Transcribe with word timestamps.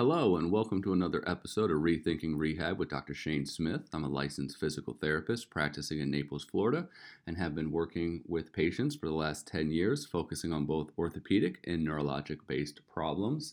Hello, 0.00 0.38
and 0.38 0.50
welcome 0.50 0.82
to 0.82 0.94
another 0.94 1.22
episode 1.26 1.70
of 1.70 1.76
Rethinking 1.76 2.38
Rehab 2.38 2.78
with 2.78 2.88
Dr. 2.88 3.12
Shane 3.12 3.44
Smith. 3.44 3.82
I'm 3.92 4.02
a 4.02 4.08
licensed 4.08 4.56
physical 4.56 4.96
therapist 4.98 5.50
practicing 5.50 6.00
in 6.00 6.10
Naples, 6.10 6.42
Florida, 6.42 6.88
and 7.26 7.36
have 7.36 7.54
been 7.54 7.70
working 7.70 8.22
with 8.26 8.54
patients 8.54 8.96
for 8.96 9.08
the 9.08 9.14
last 9.14 9.46
10 9.46 9.70
years, 9.70 10.06
focusing 10.06 10.54
on 10.54 10.64
both 10.64 10.88
orthopedic 10.96 11.62
and 11.66 11.86
neurologic 11.86 12.38
based 12.46 12.80
problems. 12.90 13.52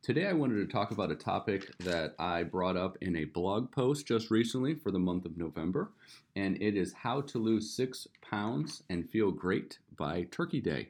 Today, 0.00 0.28
I 0.28 0.32
wanted 0.32 0.66
to 0.66 0.72
talk 0.72 0.92
about 0.92 1.10
a 1.10 1.14
topic 1.14 1.76
that 1.80 2.14
I 2.18 2.42
brought 2.42 2.78
up 2.78 2.96
in 3.02 3.14
a 3.16 3.24
blog 3.26 3.70
post 3.70 4.06
just 4.06 4.30
recently 4.30 4.74
for 4.74 4.92
the 4.92 4.98
month 4.98 5.26
of 5.26 5.36
November, 5.36 5.90
and 6.34 6.56
it 6.62 6.74
is 6.74 6.94
how 6.94 7.20
to 7.20 7.38
lose 7.38 7.68
six 7.68 8.08
pounds 8.22 8.82
and 8.88 9.10
feel 9.10 9.30
great 9.30 9.78
by 9.98 10.26
Turkey 10.30 10.62
Day. 10.62 10.88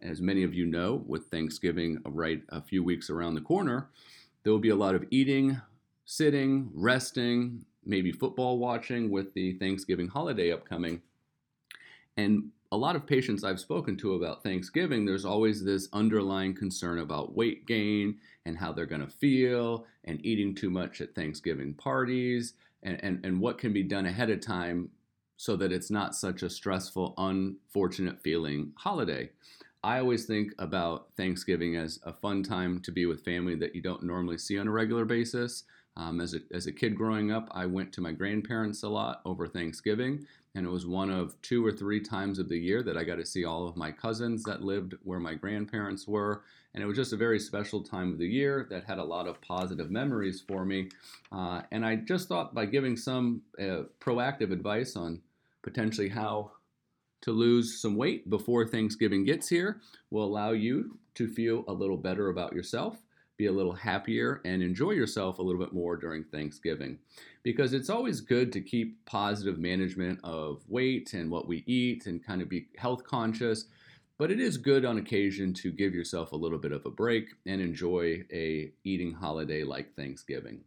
As 0.00 0.22
many 0.22 0.42
of 0.42 0.54
you 0.54 0.64
know, 0.64 1.02
with 1.06 1.26
Thanksgiving 1.26 1.98
right 2.06 2.42
a 2.48 2.62
few 2.62 2.82
weeks 2.82 3.10
around 3.10 3.34
the 3.34 3.42
corner, 3.42 3.88
there 4.48 4.54
will 4.54 4.58
be 4.58 4.70
a 4.70 4.74
lot 4.74 4.94
of 4.94 5.04
eating, 5.10 5.60
sitting, 6.06 6.70
resting, 6.72 7.66
maybe 7.84 8.10
football 8.10 8.58
watching 8.58 9.10
with 9.10 9.34
the 9.34 9.52
Thanksgiving 9.58 10.08
holiday 10.08 10.52
upcoming. 10.52 11.02
And 12.16 12.48
a 12.72 12.76
lot 12.78 12.96
of 12.96 13.06
patients 13.06 13.44
I've 13.44 13.60
spoken 13.60 13.94
to 13.98 14.14
about 14.14 14.42
Thanksgiving, 14.42 15.04
there's 15.04 15.26
always 15.26 15.62
this 15.62 15.90
underlying 15.92 16.54
concern 16.54 17.00
about 17.00 17.36
weight 17.36 17.66
gain 17.66 18.16
and 18.46 18.56
how 18.56 18.72
they're 18.72 18.86
going 18.86 19.04
to 19.04 19.12
feel 19.12 19.84
and 20.04 20.24
eating 20.24 20.54
too 20.54 20.70
much 20.70 21.02
at 21.02 21.14
Thanksgiving 21.14 21.74
parties 21.74 22.54
and, 22.82 23.04
and, 23.04 23.22
and 23.26 23.38
what 23.38 23.58
can 23.58 23.74
be 23.74 23.82
done 23.82 24.06
ahead 24.06 24.30
of 24.30 24.40
time 24.40 24.88
so 25.36 25.56
that 25.56 25.72
it's 25.72 25.90
not 25.90 26.16
such 26.16 26.42
a 26.42 26.48
stressful, 26.48 27.12
unfortunate 27.18 28.18
feeling 28.22 28.72
holiday. 28.76 29.28
I 29.84 30.00
always 30.00 30.26
think 30.26 30.52
about 30.58 31.08
Thanksgiving 31.16 31.76
as 31.76 32.00
a 32.02 32.12
fun 32.12 32.42
time 32.42 32.80
to 32.80 32.90
be 32.90 33.06
with 33.06 33.24
family 33.24 33.54
that 33.56 33.74
you 33.74 33.82
don't 33.82 34.02
normally 34.02 34.38
see 34.38 34.58
on 34.58 34.66
a 34.66 34.72
regular 34.72 35.04
basis. 35.04 35.64
Um, 35.96 36.20
as, 36.20 36.34
a, 36.34 36.38
as 36.52 36.66
a 36.66 36.72
kid 36.72 36.96
growing 36.96 37.32
up, 37.32 37.48
I 37.52 37.66
went 37.66 37.92
to 37.94 38.00
my 38.00 38.12
grandparents 38.12 38.82
a 38.82 38.88
lot 38.88 39.20
over 39.24 39.46
Thanksgiving, 39.46 40.26
and 40.54 40.66
it 40.66 40.70
was 40.70 40.86
one 40.86 41.10
of 41.10 41.40
two 41.42 41.64
or 41.64 41.72
three 41.72 42.00
times 42.00 42.38
of 42.38 42.48
the 42.48 42.58
year 42.58 42.82
that 42.82 42.96
I 42.96 43.04
got 43.04 43.16
to 43.16 43.26
see 43.26 43.44
all 43.44 43.68
of 43.68 43.76
my 43.76 43.90
cousins 43.90 44.42
that 44.44 44.62
lived 44.62 44.94
where 45.02 45.20
my 45.20 45.34
grandparents 45.34 46.06
were. 46.06 46.42
And 46.74 46.82
it 46.82 46.86
was 46.86 46.96
just 46.96 47.12
a 47.12 47.16
very 47.16 47.40
special 47.40 47.82
time 47.82 48.12
of 48.12 48.18
the 48.18 48.28
year 48.28 48.66
that 48.70 48.84
had 48.84 48.98
a 48.98 49.04
lot 49.04 49.26
of 49.26 49.40
positive 49.40 49.90
memories 49.90 50.40
for 50.46 50.64
me. 50.64 50.88
Uh, 51.32 51.62
and 51.72 51.84
I 51.84 51.96
just 51.96 52.28
thought 52.28 52.54
by 52.54 52.66
giving 52.66 52.96
some 52.96 53.42
uh, 53.60 53.82
proactive 54.00 54.52
advice 54.52 54.94
on 54.94 55.20
potentially 55.62 56.08
how 56.08 56.52
to 57.22 57.32
lose 57.32 57.80
some 57.80 57.96
weight 57.96 58.28
before 58.30 58.66
Thanksgiving 58.66 59.24
gets 59.24 59.48
here 59.48 59.80
will 60.10 60.24
allow 60.24 60.50
you 60.50 60.98
to 61.14 61.26
feel 61.26 61.64
a 61.66 61.72
little 61.72 61.96
better 61.96 62.28
about 62.28 62.52
yourself, 62.52 62.98
be 63.36 63.46
a 63.46 63.52
little 63.52 63.72
happier, 63.72 64.40
and 64.44 64.62
enjoy 64.62 64.92
yourself 64.92 65.38
a 65.38 65.42
little 65.42 65.60
bit 65.60 65.72
more 65.72 65.96
during 65.96 66.24
Thanksgiving. 66.24 66.98
Because 67.42 67.72
it's 67.72 67.90
always 67.90 68.20
good 68.20 68.52
to 68.52 68.60
keep 68.60 69.04
positive 69.04 69.58
management 69.58 70.20
of 70.22 70.62
weight 70.68 71.12
and 71.14 71.30
what 71.30 71.48
we 71.48 71.64
eat 71.66 72.06
and 72.06 72.24
kind 72.24 72.42
of 72.42 72.48
be 72.48 72.68
health 72.76 73.04
conscious. 73.04 73.66
But 74.18 74.30
it 74.30 74.40
is 74.40 74.56
good 74.56 74.84
on 74.84 74.98
occasion 74.98 75.54
to 75.54 75.70
give 75.70 75.94
yourself 75.94 76.32
a 76.32 76.36
little 76.36 76.58
bit 76.58 76.72
of 76.72 76.84
a 76.86 76.90
break 76.90 77.28
and 77.46 77.60
enjoy 77.60 78.24
a 78.32 78.72
eating 78.84 79.12
holiday 79.12 79.62
like 79.62 79.94
Thanksgiving. 79.94 80.60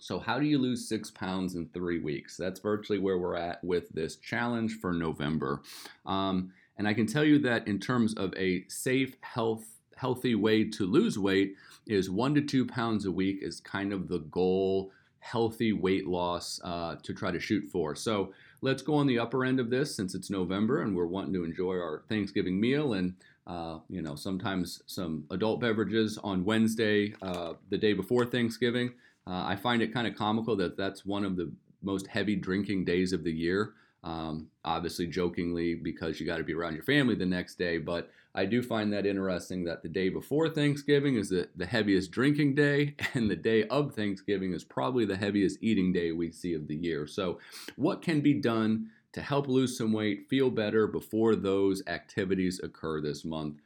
So, 0.00 0.18
how 0.18 0.38
do 0.38 0.46
you 0.46 0.58
lose 0.58 0.88
six 0.88 1.10
pounds 1.10 1.54
in 1.54 1.68
three 1.68 1.98
weeks? 1.98 2.36
That's 2.36 2.60
virtually 2.60 2.98
where 2.98 3.18
we're 3.18 3.36
at 3.36 3.62
with 3.64 3.88
this 3.90 4.16
challenge 4.16 4.78
for 4.80 4.92
November. 4.92 5.62
Um, 6.04 6.52
and 6.78 6.86
I 6.86 6.94
can 6.94 7.06
tell 7.06 7.24
you 7.24 7.38
that 7.40 7.66
in 7.66 7.78
terms 7.78 8.14
of 8.14 8.34
a 8.36 8.64
safe, 8.68 9.16
health, 9.22 9.64
healthy 9.96 10.34
way 10.34 10.64
to 10.64 10.84
lose 10.84 11.18
weight, 11.18 11.54
is 11.86 12.10
one 12.10 12.34
to 12.34 12.42
two 12.42 12.66
pounds 12.66 13.06
a 13.06 13.12
week 13.12 13.38
is 13.42 13.60
kind 13.60 13.92
of 13.92 14.08
the 14.08 14.18
goal, 14.18 14.92
healthy 15.20 15.72
weight 15.72 16.06
loss 16.06 16.60
uh, 16.64 16.96
to 17.02 17.14
try 17.14 17.30
to 17.30 17.40
shoot 17.40 17.64
for. 17.70 17.94
So 17.94 18.32
let's 18.60 18.82
go 18.82 18.94
on 18.94 19.06
the 19.06 19.18
upper 19.18 19.44
end 19.44 19.60
of 19.60 19.70
this 19.70 19.94
since 19.94 20.14
it's 20.14 20.30
November 20.30 20.82
and 20.82 20.96
we're 20.96 21.06
wanting 21.06 21.32
to 21.34 21.44
enjoy 21.44 21.74
our 21.74 22.02
Thanksgiving 22.08 22.60
meal 22.60 22.94
and 22.94 23.14
uh, 23.46 23.78
you 23.88 24.02
know 24.02 24.16
sometimes 24.16 24.82
some 24.86 25.24
adult 25.30 25.60
beverages 25.60 26.18
on 26.18 26.44
Wednesday, 26.44 27.14
uh, 27.22 27.54
the 27.70 27.78
day 27.78 27.92
before 27.92 28.24
Thanksgiving. 28.24 28.92
Uh, 29.26 29.44
I 29.44 29.56
find 29.56 29.82
it 29.82 29.92
kind 29.92 30.06
of 30.06 30.14
comical 30.14 30.56
that 30.56 30.76
that's 30.76 31.04
one 31.04 31.24
of 31.24 31.36
the 31.36 31.52
most 31.82 32.06
heavy 32.06 32.36
drinking 32.36 32.84
days 32.84 33.12
of 33.12 33.24
the 33.24 33.32
year. 33.32 33.74
Um, 34.04 34.48
obviously, 34.64 35.08
jokingly, 35.08 35.74
because 35.74 36.20
you 36.20 36.26
got 36.26 36.36
to 36.36 36.44
be 36.44 36.54
around 36.54 36.74
your 36.74 36.84
family 36.84 37.16
the 37.16 37.26
next 37.26 37.58
day. 37.58 37.78
But 37.78 38.08
I 38.36 38.44
do 38.44 38.62
find 38.62 38.92
that 38.92 39.06
interesting 39.06 39.64
that 39.64 39.82
the 39.82 39.88
day 39.88 40.10
before 40.10 40.48
Thanksgiving 40.48 41.16
is 41.16 41.30
the, 41.30 41.48
the 41.56 41.66
heaviest 41.66 42.12
drinking 42.12 42.54
day, 42.54 42.94
and 43.14 43.28
the 43.28 43.36
day 43.36 43.64
of 43.64 43.94
Thanksgiving 43.94 44.52
is 44.52 44.62
probably 44.62 45.06
the 45.06 45.16
heaviest 45.16 45.58
eating 45.60 45.92
day 45.92 46.12
we 46.12 46.30
see 46.30 46.54
of 46.54 46.68
the 46.68 46.76
year. 46.76 47.06
So, 47.06 47.40
what 47.74 48.02
can 48.02 48.20
be 48.20 48.34
done 48.34 48.90
to 49.12 49.22
help 49.22 49.48
lose 49.48 49.76
some 49.76 49.92
weight, 49.92 50.28
feel 50.28 50.50
better 50.50 50.86
before 50.86 51.34
those 51.34 51.82
activities 51.88 52.60
occur 52.62 53.00
this 53.00 53.24
month? 53.24 53.56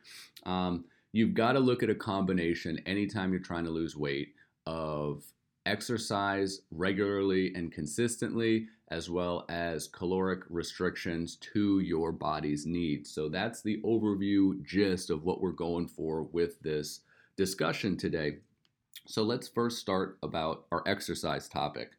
Um, 0.47 0.85
you've 1.13 1.35
got 1.35 1.53
to 1.53 1.61
look 1.61 1.83
at 1.83 1.91
a 1.91 1.95
combination 1.95 2.81
anytime 2.87 3.33
you're 3.33 3.41
trying 3.41 3.65
to 3.65 3.71
lose 3.71 3.97
weight 3.97 4.35
of 4.67 5.25
exercise 5.67 6.61
regularly 6.71 7.53
and 7.55 7.73
consistently, 7.73 8.67
as 8.89 9.09
well 9.09 9.45
as 9.49 9.87
caloric 9.87 10.41
restrictions 10.49 11.37
to 11.37 11.81
your 11.81 12.13
body's 12.13 12.67
needs. 12.67 13.11
So 13.13 13.29
that's 13.29 13.63
the 13.63 13.81
overview 13.83 14.65
gist 14.65 15.11
of 15.11 15.25
what 15.25 15.41
we're 15.41 15.53
going 15.53 15.89
for 15.89 16.25
with 16.25 16.61
this 16.61 17.01
discussion 17.37 17.97
today. 17.97 18.39
So 19.07 19.23
let's 19.23 19.49
first 19.49 19.79
start 19.79 20.19
about 20.23 20.67
our 20.73 20.83
exercise 20.87 21.49
topic. 21.49 21.93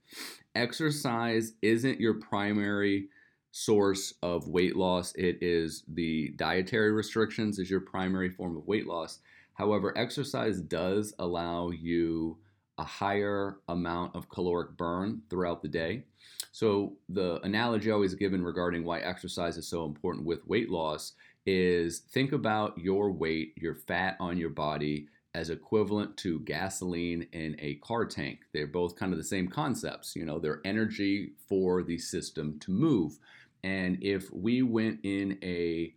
Exercise 0.55 1.53
isn't 1.61 1.99
your 1.99 2.15
primary 2.15 3.09
source 3.51 4.13
of 4.21 4.47
weight 4.47 4.75
loss. 4.75 5.13
It 5.15 5.37
is 5.41 5.83
the 5.87 6.29
dietary 6.35 6.91
restrictions 6.91 7.59
is 7.59 7.69
your 7.69 7.81
primary 7.81 8.29
form 8.29 8.57
of 8.57 8.67
weight 8.67 8.87
loss. 8.87 9.19
However, 9.53 9.97
exercise 9.97 10.61
does 10.61 11.13
allow 11.19 11.71
you 11.71 12.37
a 12.81 12.83
higher 12.83 13.57
amount 13.69 14.15
of 14.15 14.27
caloric 14.27 14.75
burn 14.75 15.21
throughout 15.29 15.61
the 15.61 15.67
day. 15.67 16.03
So, 16.51 16.97
the 17.07 17.39
analogy 17.45 17.91
always 17.91 18.15
given 18.15 18.43
regarding 18.43 18.83
why 18.83 18.99
exercise 18.99 19.55
is 19.55 19.67
so 19.67 19.85
important 19.85 20.25
with 20.25 20.47
weight 20.47 20.69
loss 20.69 21.13
is 21.45 21.99
think 21.99 22.31
about 22.31 22.75
your 22.77 23.11
weight, 23.11 23.53
your 23.55 23.75
fat 23.75 24.17
on 24.19 24.37
your 24.37 24.49
body, 24.49 25.07
as 25.35 25.51
equivalent 25.51 26.17
to 26.17 26.39
gasoline 26.39 27.27
in 27.31 27.55
a 27.59 27.75
car 27.75 28.03
tank. 28.03 28.39
They're 28.51 28.67
both 28.67 28.95
kind 28.95 29.13
of 29.13 29.19
the 29.19 29.23
same 29.23 29.47
concepts. 29.47 30.15
You 30.15 30.25
know, 30.25 30.39
they're 30.39 30.61
energy 30.65 31.33
for 31.47 31.83
the 31.83 31.99
system 31.99 32.59
to 32.61 32.71
move. 32.71 33.19
And 33.63 33.99
if 34.01 34.33
we 34.33 34.63
went 34.63 34.99
in 35.03 35.37
a 35.43 35.93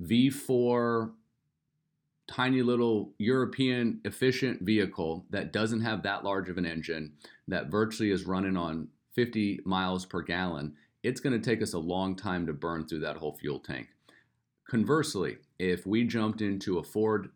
V4 0.00 1.10
tiny 2.26 2.62
little 2.62 3.12
European 3.18 4.00
efficient 4.04 4.62
vehicle 4.62 5.26
that 5.30 5.52
doesn't 5.52 5.80
have 5.80 6.02
that 6.02 6.24
large 6.24 6.48
of 6.48 6.58
an 6.58 6.66
engine, 6.66 7.12
that 7.48 7.70
virtually 7.70 8.10
is 8.10 8.26
running 8.26 8.56
on 8.56 8.88
50 9.12 9.60
miles 9.64 10.06
per 10.06 10.22
gallon, 10.22 10.74
it's 11.02 11.20
going 11.20 11.38
to 11.38 11.50
take 11.50 11.62
us 11.62 11.72
a 11.72 11.78
long 11.78 12.14
time 12.16 12.46
to 12.46 12.52
burn 12.52 12.86
through 12.86 13.00
that 13.00 13.16
whole 13.16 13.34
fuel 13.34 13.58
tank. 13.58 13.88
Conversely, 14.68 15.38
if 15.58 15.84
we 15.86 16.04
jumped 16.04 16.40
into 16.40 16.78
a 16.78 16.82
Ford 16.82 17.30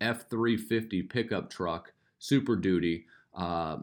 F 0.00 0.28
350 0.28 1.02
pickup 1.02 1.50
truck, 1.50 1.92
Super 2.18 2.56
Duty, 2.56 3.06
uh, 3.34 3.78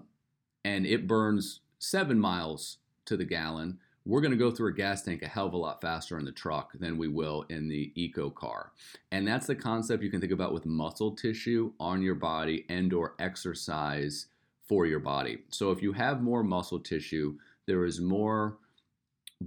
and 0.65 0.85
it 0.85 1.07
burns 1.07 1.61
seven 1.79 2.19
miles 2.19 2.77
to 3.05 3.15
the 3.15 3.25
gallon, 3.25 3.79
we're 4.05 4.21
going 4.21 4.31
to 4.31 4.37
go 4.37 4.51
through 4.51 4.69
a 4.69 4.75
gas 4.75 5.01
tank 5.01 5.21
a 5.21 5.27
hell 5.27 5.47
of 5.47 5.53
a 5.53 5.57
lot 5.57 5.81
faster 5.81 6.17
in 6.17 6.25
the 6.25 6.31
truck 6.31 6.73
than 6.79 6.97
we 6.97 7.07
will 7.07 7.45
in 7.49 7.67
the 7.67 7.91
eco 7.95 8.29
car. 8.29 8.71
And 9.11 9.27
that's 9.27 9.47
the 9.47 9.55
concept 9.55 10.03
you 10.03 10.11
can 10.11 10.19
think 10.19 10.33
about 10.33 10.53
with 10.53 10.65
muscle 10.65 11.11
tissue 11.11 11.71
on 11.79 12.01
your 12.01 12.15
body 12.15 12.65
and 12.69 12.93
or 12.93 13.15
exercise 13.19 14.27
for 14.67 14.85
your 14.85 14.99
body. 14.99 15.39
So 15.49 15.71
if 15.71 15.81
you 15.81 15.93
have 15.93 16.21
more 16.21 16.43
muscle 16.43 16.79
tissue 16.79 17.37
there 17.65 17.85
is 17.85 18.01
more 18.01 18.57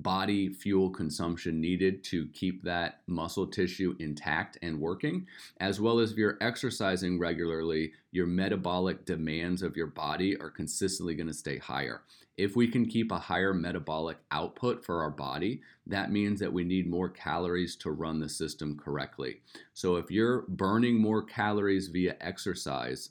body 0.02 0.48
fuel 0.48 0.90
consumption 0.90 1.60
needed 1.60 2.02
to 2.04 2.26
keep 2.28 2.62
that 2.62 3.00
muscle 3.06 3.46
tissue 3.46 3.94
intact 3.98 4.58
and 4.62 4.80
working, 4.80 5.26
as 5.58 5.80
well 5.80 5.98
as 5.98 6.12
if 6.12 6.18
you're 6.18 6.38
exercising 6.40 7.18
regularly, 7.18 7.92
your 8.12 8.26
metabolic 8.26 9.04
demands 9.04 9.62
of 9.62 9.76
your 9.76 9.86
body 9.86 10.36
are 10.38 10.50
consistently 10.50 11.14
going 11.14 11.26
to 11.26 11.34
stay 11.34 11.58
higher. 11.58 12.02
If 12.36 12.54
we 12.54 12.68
can 12.68 12.86
keep 12.86 13.10
a 13.10 13.18
higher 13.18 13.54
metabolic 13.54 14.18
output 14.30 14.84
for 14.84 15.02
our 15.02 15.10
body, 15.10 15.62
that 15.86 16.12
means 16.12 16.38
that 16.40 16.52
we 16.52 16.64
need 16.64 16.88
more 16.88 17.08
calories 17.08 17.76
to 17.76 17.90
run 17.90 18.20
the 18.20 18.28
system 18.28 18.76
correctly. 18.76 19.40
So 19.72 19.96
if 19.96 20.10
you're 20.10 20.42
burning 20.48 21.00
more 21.00 21.22
calories 21.22 21.88
via 21.88 22.16
exercise, 22.20 23.10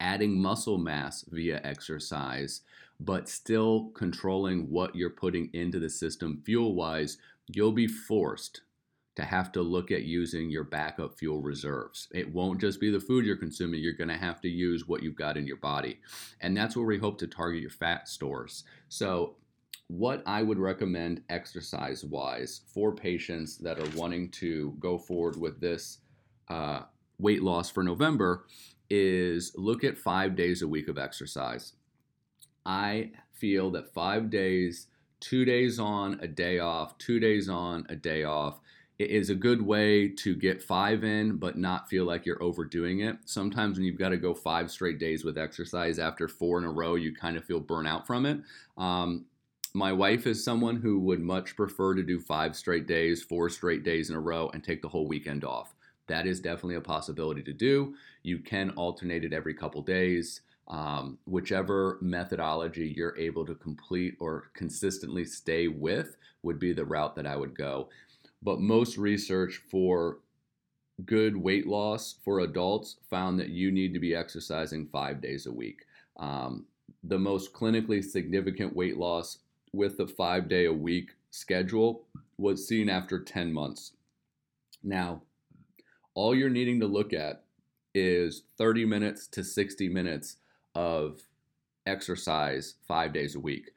adding 0.00 0.40
muscle 0.40 0.78
mass 0.78 1.24
via 1.30 1.60
exercise, 1.62 2.62
but 3.00 3.28
still 3.28 3.90
controlling 3.94 4.70
what 4.70 4.94
you're 4.94 5.10
putting 5.10 5.50
into 5.54 5.80
the 5.80 5.88
system 5.88 6.42
fuel 6.44 6.74
wise, 6.74 7.16
you'll 7.48 7.72
be 7.72 7.86
forced 7.86 8.60
to 9.16 9.22
have 9.24 9.50
to 9.52 9.62
look 9.62 9.90
at 9.90 10.04
using 10.04 10.50
your 10.50 10.64
backup 10.64 11.18
fuel 11.18 11.40
reserves. 11.40 12.08
It 12.12 12.32
won't 12.32 12.60
just 12.60 12.78
be 12.78 12.90
the 12.90 13.00
food 13.00 13.24
you're 13.24 13.36
consuming, 13.36 13.80
you're 13.80 13.94
going 13.94 14.08
to 14.08 14.16
have 14.16 14.40
to 14.42 14.48
use 14.48 14.86
what 14.86 15.02
you've 15.02 15.16
got 15.16 15.36
in 15.36 15.46
your 15.46 15.56
body. 15.56 16.00
And 16.40 16.56
that's 16.56 16.76
where 16.76 16.86
we 16.86 16.98
hope 16.98 17.18
to 17.18 17.26
target 17.26 17.62
your 17.62 17.70
fat 17.70 18.08
stores. 18.08 18.64
So, 18.88 19.36
what 19.88 20.22
I 20.24 20.42
would 20.42 20.58
recommend 20.58 21.22
exercise 21.30 22.04
wise 22.04 22.60
for 22.72 22.94
patients 22.94 23.56
that 23.58 23.80
are 23.80 23.98
wanting 23.98 24.30
to 24.30 24.76
go 24.78 24.96
forward 24.96 25.36
with 25.36 25.60
this 25.60 25.98
uh, 26.48 26.82
weight 27.18 27.42
loss 27.42 27.70
for 27.70 27.82
November 27.82 28.44
is 28.88 29.52
look 29.56 29.82
at 29.82 29.98
five 29.98 30.36
days 30.36 30.62
a 30.62 30.68
week 30.68 30.86
of 30.86 30.96
exercise. 30.96 31.72
I 32.64 33.12
feel 33.32 33.70
that 33.72 33.92
five 33.92 34.30
days, 34.30 34.86
two 35.20 35.44
days 35.44 35.78
on, 35.78 36.18
a 36.20 36.28
day 36.28 36.58
off, 36.58 36.98
two 36.98 37.20
days 37.20 37.48
on, 37.48 37.86
a 37.88 37.96
day 37.96 38.24
off, 38.24 38.60
it 38.98 39.10
is 39.10 39.30
a 39.30 39.34
good 39.34 39.62
way 39.62 40.08
to 40.08 40.34
get 40.34 40.62
five 40.62 41.04
in, 41.04 41.38
but 41.38 41.56
not 41.56 41.88
feel 41.88 42.04
like 42.04 42.26
you're 42.26 42.42
overdoing 42.42 43.00
it. 43.00 43.16
Sometimes 43.24 43.78
when 43.78 43.86
you've 43.86 43.98
got 43.98 44.10
to 44.10 44.18
go 44.18 44.34
five 44.34 44.70
straight 44.70 44.98
days 44.98 45.24
with 45.24 45.38
exercise 45.38 45.98
after 45.98 46.28
four 46.28 46.58
in 46.58 46.64
a 46.64 46.70
row, 46.70 46.96
you 46.96 47.14
kind 47.14 47.38
of 47.38 47.44
feel 47.44 47.60
burnt 47.60 47.88
out 47.88 48.06
from 48.06 48.26
it. 48.26 48.40
Um, 48.76 49.24
my 49.72 49.90
wife 49.90 50.26
is 50.26 50.44
someone 50.44 50.76
who 50.76 50.98
would 50.98 51.20
much 51.20 51.56
prefer 51.56 51.94
to 51.94 52.02
do 52.02 52.20
five 52.20 52.54
straight 52.54 52.86
days, 52.86 53.22
four 53.22 53.48
straight 53.48 53.84
days 53.84 54.10
in 54.10 54.16
a 54.16 54.20
row, 54.20 54.50
and 54.52 54.62
take 54.62 54.82
the 54.82 54.88
whole 54.88 55.08
weekend 55.08 55.44
off. 55.44 55.74
That 56.08 56.26
is 56.26 56.40
definitely 56.40 56.74
a 56.74 56.82
possibility 56.82 57.42
to 57.44 57.52
do. 57.54 57.94
You 58.22 58.40
can 58.40 58.70
alternate 58.70 59.24
it 59.24 59.32
every 59.32 59.54
couple 59.54 59.80
days. 59.80 60.42
Um, 60.70 61.18
whichever 61.24 61.98
methodology 62.00 62.94
you're 62.96 63.18
able 63.18 63.44
to 63.44 63.56
complete 63.56 64.16
or 64.20 64.50
consistently 64.54 65.24
stay 65.24 65.66
with 65.66 66.16
would 66.44 66.60
be 66.60 66.72
the 66.72 66.84
route 66.84 67.16
that 67.16 67.26
I 67.26 67.34
would 67.34 67.56
go. 67.56 67.88
But 68.40 68.60
most 68.60 68.96
research 68.96 69.60
for 69.68 70.18
good 71.04 71.36
weight 71.36 71.66
loss 71.66 72.14
for 72.24 72.40
adults 72.40 72.96
found 73.08 73.40
that 73.40 73.48
you 73.48 73.72
need 73.72 73.92
to 73.94 74.00
be 74.00 74.14
exercising 74.14 74.86
five 74.92 75.20
days 75.20 75.46
a 75.46 75.52
week. 75.52 75.86
Um, 76.18 76.66
the 77.02 77.18
most 77.18 77.52
clinically 77.52 78.04
significant 78.04 78.74
weight 78.76 78.96
loss 78.96 79.38
with 79.72 79.96
the 79.96 80.06
five 80.06 80.48
day 80.48 80.66
a 80.66 80.72
week 80.72 81.10
schedule 81.30 82.04
was 82.38 82.66
seen 82.66 82.88
after 82.88 83.18
10 83.18 83.52
months. 83.52 83.92
Now, 84.84 85.22
all 86.14 86.34
you're 86.34 86.48
needing 86.48 86.78
to 86.80 86.86
look 86.86 87.12
at 87.12 87.44
is 87.94 88.44
30 88.56 88.84
minutes 88.84 89.26
to 89.28 89.42
60 89.42 89.88
minutes 89.88 90.36
of 90.74 91.20
exercise 91.86 92.74
five 92.86 93.12
days 93.12 93.34
a 93.34 93.40
week. 93.40 93.70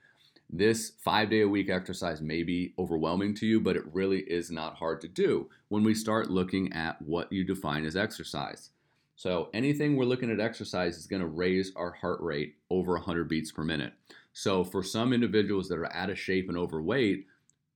This 0.49 0.91
five 0.99 1.29
day 1.29 1.41
a 1.41 1.47
week 1.47 1.69
exercise 1.69 2.21
may 2.21 2.43
be 2.43 2.73
overwhelming 2.77 3.33
to 3.35 3.47
you, 3.47 3.59
but 3.59 3.75
it 3.75 3.91
really 3.91 4.19
is 4.19 4.51
not 4.51 4.75
hard 4.75 5.01
to 5.01 5.07
do 5.07 5.49
when 5.69 5.83
we 5.83 5.95
start 5.95 6.29
looking 6.29 6.71
at 6.73 7.01
what 7.01 7.31
you 7.31 7.43
define 7.43 7.85
as 7.85 7.95
exercise. 7.95 8.69
So, 9.15 9.49
anything 9.53 9.95
we're 9.95 10.05
looking 10.05 10.31
at 10.31 10.39
exercise 10.39 10.97
is 10.97 11.07
going 11.07 11.21
to 11.21 11.27
raise 11.27 11.71
our 11.75 11.91
heart 11.91 12.19
rate 12.21 12.55
over 12.69 12.93
100 12.93 13.27
beats 13.27 13.51
per 13.51 13.63
minute. 13.63 13.93
So, 14.33 14.63
for 14.63 14.83
some 14.83 15.13
individuals 15.13 15.67
that 15.69 15.77
are 15.77 15.93
out 15.93 16.09
of 16.09 16.19
shape 16.19 16.49
and 16.49 16.57
overweight, 16.57 17.27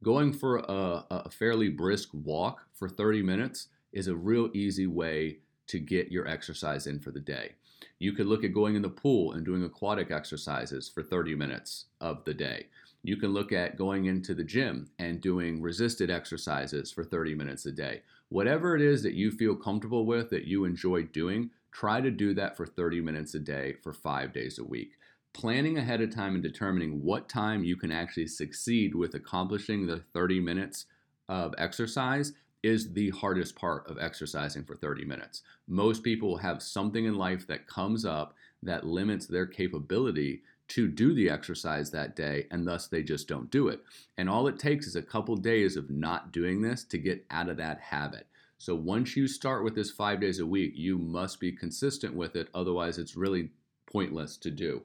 going 0.03 0.33
for 0.33 0.57
a, 0.57 1.05
a 1.09 1.29
fairly 1.29 1.69
brisk 1.69 2.09
walk 2.13 2.65
for 2.73 2.89
30 2.89 3.21
minutes 3.21 3.67
is 3.91 4.07
a 4.07 4.15
real 4.15 4.49
easy 4.53 4.87
way 4.87 5.37
to 5.67 5.79
get 5.79 6.11
your 6.11 6.27
exercise 6.27 6.87
in 6.87 6.99
for 6.99 7.11
the 7.11 7.19
day. 7.19 7.53
You 7.99 8.13
could 8.13 8.27
look 8.27 8.43
at 8.43 8.53
going 8.53 8.75
in 8.75 8.81
the 8.81 8.89
pool 8.89 9.33
and 9.33 9.45
doing 9.45 9.63
aquatic 9.63 10.11
exercises 10.11 10.89
for 10.89 11.03
30 11.03 11.35
minutes 11.35 11.85
of 11.99 12.23
the 12.25 12.33
day. 12.33 12.67
You 13.03 13.17
can 13.17 13.31
look 13.31 13.51
at 13.51 13.77
going 13.77 14.05
into 14.05 14.33
the 14.33 14.43
gym 14.43 14.89
and 14.99 15.21
doing 15.21 15.61
resisted 15.61 16.09
exercises 16.09 16.91
for 16.91 17.03
30 17.03 17.35
minutes 17.35 17.65
a 17.65 17.71
day. 17.71 18.01
Whatever 18.29 18.75
it 18.75 18.81
is 18.81 19.03
that 19.03 19.13
you 19.13 19.31
feel 19.31 19.55
comfortable 19.55 20.05
with, 20.05 20.29
that 20.31 20.45
you 20.45 20.65
enjoy 20.65 21.03
doing, 21.03 21.51
try 21.71 22.01
to 22.01 22.11
do 22.11 22.33
that 22.33 22.57
for 22.57 22.65
30 22.65 23.01
minutes 23.01 23.33
a 23.35 23.39
day 23.39 23.75
for 23.81 23.93
five 23.93 24.33
days 24.33 24.59
a 24.59 24.63
week. 24.63 24.97
Planning 25.33 25.77
ahead 25.77 26.01
of 26.01 26.13
time 26.13 26.33
and 26.33 26.43
determining 26.43 27.03
what 27.03 27.29
time 27.29 27.63
you 27.63 27.75
can 27.75 27.91
actually 27.91 28.27
succeed 28.27 28.95
with 28.95 29.13
accomplishing 29.13 29.85
the 29.85 30.03
30 30.13 30.39
minutes 30.39 30.87
of 31.29 31.53
exercise 31.57 32.33
is 32.63 32.93
the 32.93 33.09
hardest 33.11 33.55
part 33.55 33.87
of 33.89 33.97
exercising 33.99 34.63
for 34.63 34.75
30 34.75 35.05
minutes. 35.05 35.43
Most 35.67 36.03
people 36.03 36.37
have 36.37 36.61
something 36.61 37.05
in 37.05 37.15
life 37.15 37.47
that 37.47 37.67
comes 37.67 38.05
up 38.05 38.35
that 38.63 38.85
limits 38.85 39.27
their 39.27 39.45
capability 39.45 40.41
to 40.69 40.87
do 40.87 41.13
the 41.13 41.29
exercise 41.29 41.91
that 41.91 42.15
day, 42.15 42.45
and 42.51 42.67
thus 42.67 42.87
they 42.87 43.01
just 43.01 43.27
don't 43.27 43.49
do 43.49 43.67
it. 43.67 43.81
And 44.17 44.29
all 44.29 44.47
it 44.47 44.59
takes 44.59 44.85
is 44.85 44.95
a 44.95 45.01
couple 45.01 45.35
days 45.37 45.77
of 45.77 45.89
not 45.89 46.31
doing 46.31 46.61
this 46.61 46.83
to 46.85 46.97
get 46.97 47.25
out 47.31 47.49
of 47.49 47.57
that 47.57 47.79
habit. 47.79 48.27
So 48.57 48.75
once 48.75 49.15
you 49.15 49.27
start 49.27 49.63
with 49.63 49.75
this 49.75 49.91
five 49.91 50.19
days 50.19 50.39
a 50.39 50.45
week, 50.45 50.73
you 50.75 50.97
must 50.97 51.39
be 51.39 51.51
consistent 51.51 52.15
with 52.15 52.35
it. 52.35 52.49
Otherwise, 52.53 52.97
it's 52.97 53.15
really 53.15 53.51
pointless 53.85 54.35
to 54.37 54.51
do. 54.51 54.83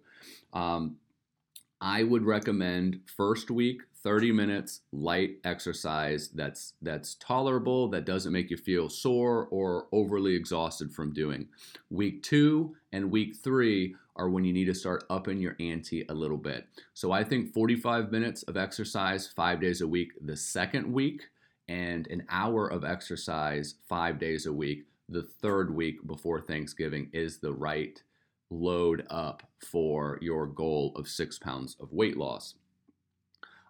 Um, 0.53 0.97
I 1.82 2.05
would 2.05 2.25
recommend 2.25 3.00
first 3.06 3.50
week 3.50 3.82
30 4.05 4.31
minutes 4.31 4.82
light 4.93 5.38
exercise 5.43 6.29
that's 6.29 6.75
that's 6.81 7.17
tolerable 7.17 7.88
that 7.88 8.05
doesn't 8.05 8.32
make 8.32 8.50
you 8.50 8.56
feel 8.56 8.88
sore 8.88 9.49
or 9.50 9.88
overly 9.90 10.37
exhausted 10.37 10.93
from 10.93 11.12
doing. 11.12 11.49
Week 11.90 12.23
2 12.23 12.73
and 12.93 13.11
week 13.11 13.34
3 13.34 13.96
are 14.14 14.31
when 14.31 14.44
you 14.44 14.52
need 14.52 14.67
to 14.67 14.75
start 14.75 15.02
upping 15.11 15.40
your 15.40 15.56
ante 15.58 16.06
a 16.08 16.14
little 16.14 16.37
bit. 16.37 16.69
So 16.94 17.11
i 17.11 17.25
think 17.25 17.52
45 17.52 18.12
minutes 18.12 18.44
of 18.44 18.56
exercise 18.56 19.26
5 19.26 19.61
days 19.61 19.81
a 19.81 19.88
week 19.88 20.12
the 20.25 20.37
second 20.37 20.93
week 20.93 21.31
and 21.67 22.06
an 22.08 22.25
hour 22.31 22.69
of 22.69 22.84
exercise 22.84 23.75
5 23.88 24.20
days 24.20 24.46
a 24.46 24.52
week 24.52 24.84
the 25.08 25.25
third 25.25 25.75
week 25.75 26.06
before 26.06 26.40
thanksgiving 26.40 27.11
is 27.12 27.38
the 27.38 27.52
right 27.52 28.00
load 28.50 29.05
up 29.11 29.43
for 29.64 30.19
your 30.20 30.47
goal 30.47 30.93
of 30.97 31.09
6 31.09 31.38
pounds 31.38 31.76
of 31.81 31.93
weight 31.93 32.17
loss 32.17 32.55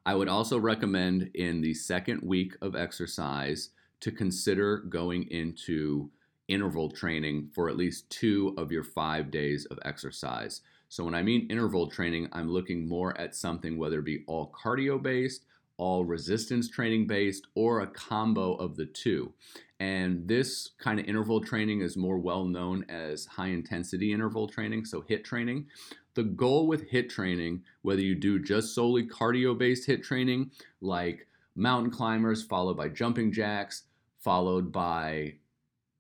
I 0.04 0.14
would 0.14 0.28
also 0.28 0.58
recommend 0.58 1.30
in 1.34 1.60
the 1.60 1.74
second 1.74 2.22
week 2.22 2.56
of 2.60 2.74
exercise 2.74 3.70
to 4.00 4.10
consider 4.10 4.78
going 4.78 5.30
into 5.30 6.10
interval 6.48 6.90
training 6.90 7.50
for 7.54 7.68
at 7.68 7.76
least 7.76 8.10
two 8.10 8.52
of 8.58 8.72
your 8.72 8.82
five 8.82 9.30
days 9.30 9.64
of 9.66 9.78
exercise. 9.84 10.62
So, 10.88 11.04
when 11.04 11.14
I 11.14 11.22
mean 11.22 11.46
interval 11.48 11.88
training, 11.88 12.28
I'm 12.32 12.50
looking 12.50 12.88
more 12.88 13.16
at 13.18 13.36
something 13.36 13.78
whether 13.78 14.00
it 14.00 14.04
be 14.04 14.24
all 14.26 14.52
cardio 14.52 15.00
based, 15.00 15.44
all 15.82 16.04
resistance 16.04 16.68
training 16.68 17.08
based, 17.08 17.48
or 17.56 17.80
a 17.80 17.88
combo 17.88 18.54
of 18.54 18.76
the 18.76 18.86
two. 18.86 19.32
And 19.80 20.28
this 20.28 20.70
kind 20.78 21.00
of 21.00 21.06
interval 21.06 21.40
training 21.40 21.80
is 21.80 21.96
more 21.96 22.18
well 22.18 22.44
known 22.44 22.84
as 22.88 23.26
high 23.26 23.48
intensity 23.48 24.12
interval 24.12 24.46
training, 24.46 24.84
so 24.84 25.02
HIIT 25.02 25.24
training. 25.24 25.66
The 26.14 26.22
goal 26.22 26.68
with 26.68 26.88
HIIT 26.92 27.08
training, 27.08 27.64
whether 27.82 28.00
you 28.00 28.14
do 28.14 28.38
just 28.38 28.76
solely 28.76 29.08
cardio 29.08 29.58
based 29.58 29.88
HIIT 29.88 30.04
training, 30.04 30.52
like 30.80 31.26
mountain 31.56 31.90
climbers, 31.90 32.44
followed 32.44 32.76
by 32.76 32.88
jumping 32.88 33.32
jacks, 33.32 33.82
followed 34.20 34.70
by 34.70 35.34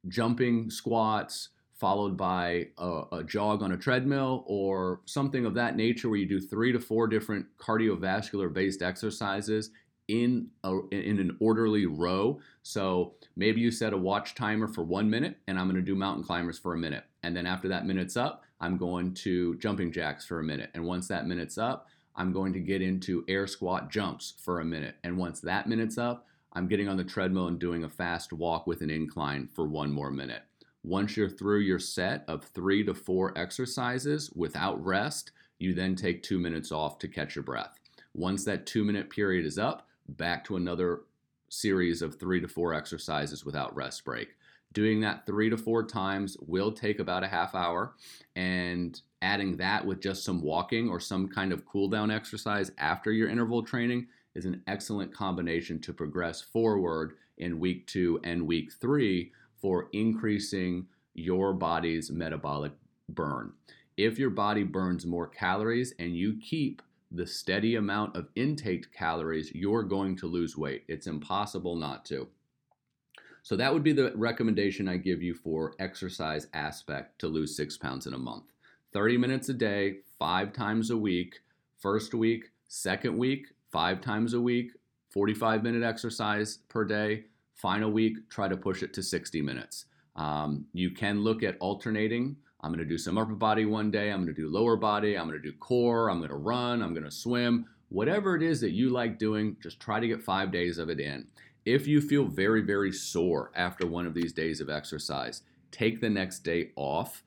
jumping 0.06 0.70
squats, 0.70 1.48
followed 1.82 2.16
by 2.16 2.68
a, 2.78 3.02
a, 3.10 3.24
jog 3.24 3.60
on 3.60 3.72
a 3.72 3.76
treadmill, 3.76 4.44
or 4.46 5.00
something 5.04 5.44
of 5.44 5.54
that 5.54 5.74
nature 5.74 6.08
where 6.08 6.18
you 6.20 6.28
do 6.28 6.40
three 6.40 6.70
to 6.70 6.78
four 6.78 7.08
different 7.08 7.44
cardiovascular 7.58 8.52
based 8.52 8.82
exercises 8.82 9.70
in 10.06 10.46
a, 10.62 10.78
in 10.92 11.18
an 11.18 11.36
orderly 11.40 11.86
row. 11.86 12.38
So 12.62 13.14
maybe 13.34 13.60
you 13.60 13.72
set 13.72 13.92
a 13.92 13.98
watch 13.98 14.36
timer 14.36 14.68
for 14.68 14.84
one 14.84 15.10
minute, 15.10 15.38
and 15.48 15.58
I'm 15.58 15.66
going 15.66 15.74
to 15.74 15.82
do 15.82 15.96
mountain 15.96 16.22
climbers 16.22 16.56
for 16.56 16.72
a 16.72 16.78
minute, 16.78 17.02
and 17.24 17.36
then 17.36 17.46
after 17.46 17.66
that 17.66 17.84
minute's 17.84 18.16
up, 18.16 18.44
I'm 18.60 18.76
going 18.76 19.12
to 19.14 19.56
jumping 19.56 19.90
jacks 19.90 20.24
for 20.24 20.38
a 20.38 20.44
minute. 20.44 20.70
And 20.74 20.84
once 20.84 21.08
that 21.08 21.26
minute's 21.26 21.58
up, 21.58 21.88
I'm 22.14 22.32
going 22.32 22.52
to 22.52 22.60
get 22.60 22.80
into 22.80 23.24
air 23.26 23.48
squat 23.48 23.90
jumps 23.90 24.34
for 24.38 24.60
a 24.60 24.64
minute. 24.64 24.94
And 25.02 25.16
once 25.16 25.40
that 25.40 25.66
minute's 25.66 25.98
up, 25.98 26.28
I'm 26.52 26.68
getting 26.68 26.88
on 26.88 26.96
the 26.96 27.02
treadmill 27.02 27.48
and 27.48 27.58
doing 27.58 27.82
a 27.82 27.90
fast 27.90 28.32
walk 28.32 28.68
with 28.68 28.82
an 28.82 28.90
incline 28.90 29.48
for 29.52 29.66
one 29.66 29.90
more 29.90 30.12
minute. 30.12 30.42
Once 30.84 31.16
you're 31.16 31.28
through 31.28 31.60
your 31.60 31.78
set 31.78 32.24
of 32.26 32.44
three 32.44 32.84
to 32.84 32.92
four 32.92 33.36
exercises 33.38 34.30
without 34.34 34.84
rest, 34.84 35.30
you 35.58 35.74
then 35.74 35.94
take 35.94 36.22
two 36.22 36.40
minutes 36.40 36.72
off 36.72 36.98
to 36.98 37.06
catch 37.06 37.36
your 37.36 37.44
breath. 37.44 37.78
Once 38.14 38.44
that 38.44 38.66
two 38.66 38.84
minute 38.84 39.08
period 39.08 39.46
is 39.46 39.58
up, 39.58 39.86
back 40.08 40.44
to 40.44 40.56
another 40.56 41.02
series 41.48 42.02
of 42.02 42.18
three 42.18 42.40
to 42.40 42.48
four 42.48 42.74
exercises 42.74 43.44
without 43.44 43.74
rest 43.76 44.04
break. 44.04 44.36
Doing 44.72 45.00
that 45.00 45.26
three 45.26 45.50
to 45.50 45.56
four 45.56 45.86
times 45.86 46.36
will 46.40 46.72
take 46.72 46.98
about 46.98 47.22
a 47.22 47.28
half 47.28 47.54
hour, 47.54 47.94
and 48.34 49.00
adding 49.20 49.56
that 49.58 49.84
with 49.84 50.00
just 50.00 50.24
some 50.24 50.42
walking 50.42 50.88
or 50.88 50.98
some 50.98 51.28
kind 51.28 51.52
of 51.52 51.66
cool 51.66 51.88
down 51.88 52.10
exercise 52.10 52.72
after 52.78 53.12
your 53.12 53.28
interval 53.28 53.62
training 53.62 54.08
is 54.34 54.46
an 54.46 54.62
excellent 54.66 55.14
combination 55.14 55.78
to 55.78 55.92
progress 55.92 56.40
forward 56.40 57.14
in 57.38 57.60
week 57.60 57.86
two 57.86 58.18
and 58.24 58.46
week 58.46 58.72
three 58.72 59.30
for 59.62 59.88
increasing 59.92 60.86
your 61.14 61.54
body's 61.54 62.10
metabolic 62.10 62.72
burn. 63.08 63.52
If 63.96 64.18
your 64.18 64.30
body 64.30 64.64
burns 64.64 65.06
more 65.06 65.28
calories 65.28 65.94
and 65.98 66.16
you 66.16 66.36
keep 66.42 66.82
the 67.12 67.26
steady 67.26 67.76
amount 67.76 68.16
of 68.16 68.28
intake 68.34 68.92
calories, 68.92 69.52
you're 69.54 69.84
going 69.84 70.16
to 70.16 70.26
lose 70.26 70.56
weight. 70.56 70.84
It's 70.88 71.06
impossible 71.06 71.76
not 71.76 72.04
to. 72.06 72.26
So 73.42 73.56
that 73.56 73.72
would 73.72 73.82
be 73.82 73.92
the 73.92 74.12
recommendation 74.16 74.88
I 74.88 74.96
give 74.96 75.22
you 75.22 75.34
for 75.34 75.74
exercise 75.78 76.48
aspect 76.54 77.18
to 77.20 77.28
lose 77.28 77.56
six 77.56 77.76
pounds 77.76 78.06
in 78.06 78.14
a 78.14 78.18
month. 78.18 78.44
30 78.92 79.16
minutes 79.18 79.48
a 79.48 79.54
day, 79.54 79.98
five 80.18 80.52
times 80.52 80.90
a 80.90 80.96
week. 80.96 81.40
First 81.78 82.14
week, 82.14 82.50
second 82.68 83.16
week, 83.16 83.48
five 83.70 84.00
times 84.00 84.34
a 84.34 84.40
week, 84.40 84.72
45 85.10 85.62
minute 85.62 85.82
exercise 85.82 86.58
per 86.68 86.84
day. 86.84 87.24
Final 87.54 87.90
week, 87.90 88.28
try 88.30 88.48
to 88.48 88.56
push 88.56 88.82
it 88.82 88.92
to 88.94 89.02
60 89.02 89.40
minutes. 89.42 89.86
Um, 90.16 90.66
you 90.72 90.90
can 90.90 91.20
look 91.20 91.42
at 91.42 91.56
alternating. 91.60 92.36
I'm 92.60 92.70
going 92.70 92.78
to 92.78 92.84
do 92.84 92.98
some 92.98 93.18
upper 93.18 93.34
body 93.34 93.64
one 93.64 93.90
day. 93.90 94.10
I'm 94.10 94.24
going 94.24 94.34
to 94.34 94.40
do 94.40 94.48
lower 94.48 94.76
body. 94.76 95.16
I'm 95.16 95.28
going 95.28 95.40
to 95.40 95.50
do 95.50 95.56
core. 95.58 96.10
I'm 96.10 96.18
going 96.18 96.30
to 96.30 96.36
run. 96.36 96.82
I'm 96.82 96.92
going 96.92 97.04
to 97.04 97.10
swim. 97.10 97.66
Whatever 97.88 98.36
it 98.36 98.42
is 98.42 98.60
that 98.60 98.70
you 98.70 98.90
like 98.90 99.18
doing, 99.18 99.56
just 99.62 99.80
try 99.80 100.00
to 100.00 100.08
get 100.08 100.22
five 100.22 100.50
days 100.50 100.78
of 100.78 100.88
it 100.88 101.00
in. 101.00 101.26
If 101.64 101.86
you 101.86 102.00
feel 102.00 102.24
very, 102.24 102.62
very 102.62 102.92
sore 102.92 103.52
after 103.54 103.86
one 103.86 104.06
of 104.06 104.14
these 104.14 104.32
days 104.32 104.60
of 104.60 104.70
exercise, 104.70 105.42
take 105.70 106.00
the 106.00 106.10
next 106.10 106.40
day 106.40 106.70
off 106.76 107.22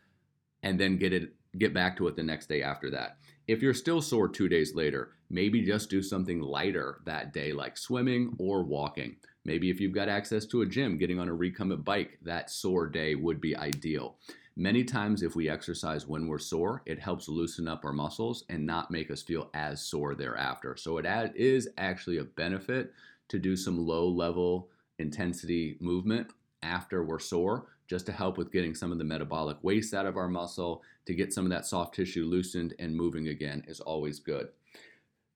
and 0.64 0.80
then 0.80 0.98
get 0.98 1.14
it 1.14 1.34
get 1.58 1.74
back 1.74 1.96
to 1.96 2.08
it 2.08 2.16
the 2.18 2.24
next 2.24 2.50
day 2.50 2.62
after 2.62 2.90
that. 2.92 3.18
If 3.48 3.62
you're 3.62 3.74
still 3.74 4.02
sore 4.02 4.28
2 4.28 4.50
days 4.50 4.76
later, 4.76 5.12
maybe 5.30 5.62
just 5.62 5.90
do 5.90 6.02
something 6.02 6.42
lighter 6.42 7.00
that 7.06 7.32
day 7.32 7.54
like 7.54 7.78
swimming 7.78 8.36
or 8.40 8.64
walking. 8.64 9.16
Maybe 9.46 9.70
if 9.70 9.80
you've 9.80 9.94
got 9.94 10.10
access 10.10 10.46
to 10.48 10.62
a 10.62 10.66
gym, 10.66 10.98
getting 10.98 11.20
on 11.20 11.30
a 11.30 11.34
recumbent 11.34 11.86
bike, 11.86 12.18
that 12.24 12.50
sore 12.50 12.88
day 12.88 13.14
would 13.14 13.40
be 13.40 13.56
ideal. 13.56 14.18
Many 14.58 14.84
times, 14.84 15.22
if 15.22 15.36
we 15.36 15.50
exercise 15.50 16.08
when 16.08 16.28
we're 16.28 16.40
sore, 16.40 16.82
it 16.86 17.00
helps 17.00 17.30
loosen 17.30 17.68
up 17.68 17.86
our 17.86 17.94
muscles 17.94 18.46
and 18.50 18.66
not 18.66 18.90
make 18.90 19.12
us 19.12 19.22
feel 19.22 19.50
as 19.54 19.82
sore 19.82 20.16
thereafter. 20.16 20.76
So, 20.78 20.98
it 20.98 21.06
is 21.36 21.70
actually 21.78 22.18
a 22.18 22.24
benefit 22.24 22.94
to 23.28 23.38
do 23.38 23.56
some 23.56 23.86
low 23.86 24.08
level 24.08 24.70
intensity 24.98 25.78
movement 25.80 26.32
after 26.64 27.04
we're 27.04 27.20
sore, 27.20 27.68
just 27.88 28.06
to 28.08 28.12
help 28.12 28.38
with 28.38 28.52
getting 28.52 28.74
some 28.74 28.92
of 28.92 28.98
the 28.98 29.04
metabolic 29.04 29.58
waste 29.62 29.94
out 29.94 30.06
of 30.06 30.18
our 30.18 30.30
muscle, 30.30 30.82
to 31.06 31.14
get 31.14 31.34
some 31.34 31.46
of 31.46 31.52
that 31.52 31.66
soft 31.66 31.94
tissue 31.94 32.26
loosened 32.26 32.74
and 32.80 32.96
moving 32.96 33.28
again 33.28 33.64
is 33.68 33.80
always 33.82 34.20
good. 34.20 34.48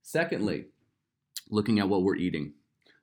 Secondly, 0.01 0.65
looking 1.49 1.79
at 1.79 1.89
what 1.89 2.03
we're 2.03 2.15
eating. 2.15 2.53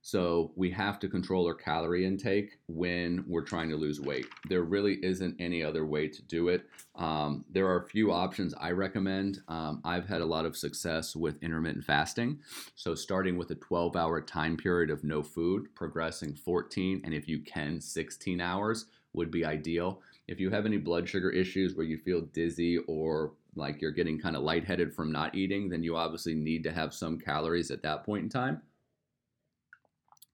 So 0.06 0.52
we 0.54 0.70
have 0.70 1.00
to 1.00 1.08
control 1.08 1.48
our 1.48 1.54
calorie 1.54 2.06
intake 2.06 2.60
when 2.68 3.25
we're 3.26 3.42
trying 3.42 3.68
to 3.70 3.76
lose 3.76 4.00
weight. 4.00 4.26
There 4.48 4.62
really 4.62 5.04
isn't 5.04 5.34
any 5.40 5.64
other 5.64 5.84
way 5.84 6.06
to 6.06 6.22
do 6.22 6.46
it. 6.46 6.62
Um, 6.94 7.44
there 7.50 7.66
are 7.66 7.80
a 7.80 7.88
few 7.88 8.12
options 8.12 8.54
I 8.56 8.70
recommend. 8.70 9.40
Um, 9.48 9.80
I've 9.84 10.06
had 10.06 10.20
a 10.20 10.25
lot 10.25 10.46
of 10.46 10.56
success 10.56 11.16
with 11.16 11.42
intermittent 11.42 11.84
fasting. 11.84 12.38
So 12.76 12.94
starting 12.94 13.36
with 13.36 13.50
a 13.50 13.56
12 13.56 13.96
hour 13.96 14.20
time 14.20 14.56
period 14.56 14.90
of 14.90 15.02
no 15.02 15.25
food, 15.25 15.75
progressing 15.75 16.36
14, 16.36 17.00
and 17.02 17.12
if 17.12 17.28
you 17.28 17.40
can, 17.40 17.80
16 17.80 18.40
hours 18.40 18.86
would 19.12 19.32
be 19.32 19.44
ideal. 19.44 20.02
If 20.28 20.38
you 20.38 20.50
have 20.50 20.66
any 20.66 20.76
blood 20.76 21.08
sugar 21.08 21.30
issues 21.30 21.75
where 21.75 21.84
you 21.84 21.98
feel 21.98 22.20
dizzy 22.20 22.78
or 22.86 23.32
like 23.56 23.82
you're 23.82 23.90
getting 23.90 24.20
kind 24.20 24.36
of 24.36 24.44
lightheaded 24.44 24.94
from 24.94 25.10
not 25.10 25.34
eating, 25.34 25.68
then 25.68 25.82
you 25.82 25.96
obviously 25.96 26.34
need 26.34 26.62
to 26.62 26.72
have 26.72 26.94
some 26.94 27.18
calories 27.18 27.72
at 27.72 27.82
that 27.82 28.04
point 28.04 28.22
in 28.22 28.28
time. 28.28 28.62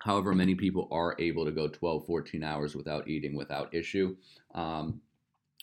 However, 0.03 0.35
many 0.35 0.55
people 0.55 0.89
are 0.91 1.15
able 1.19 1.45
to 1.45 1.53
go 1.53 1.69
12, 1.69 2.07
14 2.07 2.43
hours 2.43 2.75
without 2.75 3.09
eating 3.09 3.37
without 3.37 3.73
issue. 3.73 4.17
Um, 4.55 5.01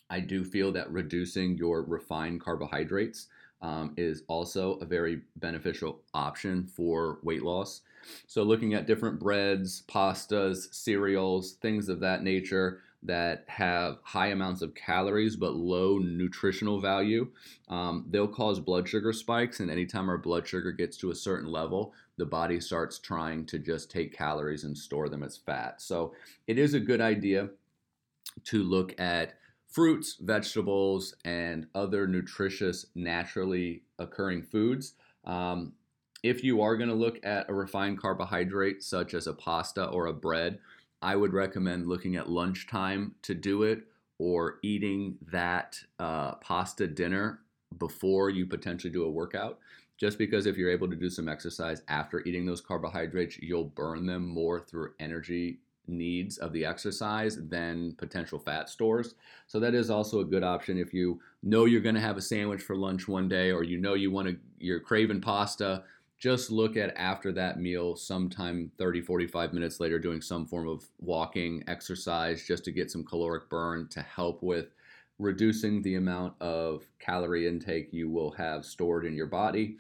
I 0.10 0.22
do 0.22 0.44
feel 0.44 0.72
that 0.72 0.92
reducing 0.92 1.58
your 1.58 1.84
refined 1.84 2.42
carbohydrates 2.42 3.28
um, 3.62 3.94
is 3.98 4.24
also 4.28 4.76
a 4.76 4.86
very 4.86 5.22
beneficial 5.36 6.02
option 6.14 6.66
for 6.66 7.20
weight 7.22 7.44
loss. 7.44 7.82
So, 8.28 8.44
looking 8.44 8.74
at 8.74 8.88
different 8.88 9.20
breads, 9.20 9.84
pastas, 9.88 10.74
cereals, 10.74 11.54
things 11.54 11.90
of 11.90 12.00
that 12.00 12.24
nature 12.24 12.82
that 13.04 13.46
have 13.48 13.98
high 14.04 14.28
amounts 14.28 14.62
of 14.62 14.76
calories 14.76 15.36
but 15.36 15.54
low 15.54 16.00
nutritional 16.00 16.80
value, 16.80 17.30
um, 17.70 18.06
they'll 18.10 18.28
cause 18.28 18.60
blood 18.60 18.88
sugar 18.88 19.14
spikes. 19.14 19.60
And 19.60 19.72
anytime 19.72 20.10
our 20.10 20.18
blood 20.18 20.48
sugar 20.48 20.72
gets 20.72 20.98
to 20.98 21.12
a 21.12 21.16
certain 21.16 21.50
level, 21.50 21.94
the 22.18 22.26
body 22.26 22.60
starts 22.60 23.00
trying 23.00 23.46
to 23.48 23.60
just 23.60 23.90
take 23.90 24.18
calories 24.18 24.66
and 24.66 24.78
store 24.78 25.08
them 25.08 25.24
as 25.24 25.38
fat. 25.38 25.82
So 25.82 26.14
it 26.48 26.60
is 26.60 26.74
a 26.74 26.80
good 26.80 27.00
idea 27.00 27.50
to 28.46 28.64
look 28.64 29.00
at 29.00 29.36
fruits, 29.70 30.18
vegetables, 30.20 31.16
and 31.24 31.68
other 31.76 32.08
nutritious, 32.08 32.88
naturally 32.96 33.84
occurring 33.98 34.44
foods. 34.44 34.94
Um, 35.24 35.74
if 36.24 36.44
you 36.44 36.62
are 36.62 36.76
going 36.76 36.90
to 36.90 36.96
look 36.96 37.20
at 37.24 37.50
a 37.50 37.54
refined 37.54 38.00
carbohydrate 38.00 38.84
such 38.84 39.14
as 39.14 39.28
a 39.28 39.34
pasta 39.34 39.86
or 39.86 40.08
a 40.08 40.14
bread, 40.14 40.60
I 41.02 41.16
would 41.16 41.34
recommend 41.34 41.88
looking 41.88 42.16
at 42.16 42.30
lunchtime 42.30 43.16
to 43.24 43.34
do 43.34 43.64
it 43.64 43.84
or 44.18 44.60
eating 44.64 45.18
that 45.32 45.80
uh, 45.98 46.36
pasta 46.36 46.88
dinner 46.88 47.40
before 47.78 48.30
you 48.30 48.46
potentially 48.46 48.92
do 48.92 49.04
a 49.04 49.10
workout 49.10 49.60
just 50.00 50.18
because 50.18 50.46
if 50.46 50.58
you're 50.58 50.72
able 50.72 50.90
to 50.90 50.96
do 50.96 51.10
some 51.10 51.28
exercise 51.28 51.82
after 51.90 52.22
eating 52.26 52.46
those 52.46 52.62
carbohydrates, 52.62 53.38
you'll 53.40 53.66
burn 53.66 54.06
them 54.06 54.26
more 54.28 54.60
through 54.60 54.94
energy 55.00 55.60
needs 55.88 56.38
of 56.38 56.54
the 56.54 56.64
exercise 56.64 57.38
than 57.50 57.94
potential 57.98 58.40
fat 58.40 58.70
stores. 58.70 59.16
So 59.48 59.60
that 59.60 59.74
is 59.74 59.90
also 59.90 60.22
a 60.22 60.26
good 60.26 60.44
option 60.44 60.78
if 60.78 60.94
you 60.94 61.20
know 61.44 61.66
you're 61.66 61.82
going 61.82 61.96
to 61.96 62.02
have 62.02 62.16
a 62.16 62.22
sandwich 62.22 62.62
for 62.62 62.78
lunch 62.78 63.08
one 63.08 63.28
day 63.28 63.52
or 63.52 63.64
you 63.64 63.78
know 63.78 63.96
you 63.96 64.10
want 64.10 64.30
to 64.30 64.38
you're 64.60 64.80
craving 64.80 65.22
pasta, 65.22 65.84
just 66.20 66.52
look 66.52 66.76
at 66.76 66.96
after 66.98 67.32
that 67.32 67.60
meal 67.60 67.96
sometime 67.96 68.70
30 68.78 69.02
45 69.02 69.54
minutes 69.54 69.80
later 69.80 69.98
doing 69.98 70.22
some 70.22 70.46
form 70.46 70.68
of 70.68 70.86
walking 71.00 71.64
exercise 71.68 72.46
just 72.46 72.66
to 72.66 72.72
get 72.72 72.92
some 72.92 73.04
caloric 73.06 73.50
burn 73.50 73.88
to 73.88 74.02
help 74.02 74.44
with 74.44 74.68
reducing 75.18 75.82
the 75.82 75.96
amount 75.96 76.34
of 76.42 76.86
calorie 76.98 77.48
intake 77.48 77.90
you 77.92 78.10
will 78.10 78.32
have 78.32 78.66
stored 78.66 79.06
in 79.06 79.16
your 79.16 79.28
body. 79.28 79.78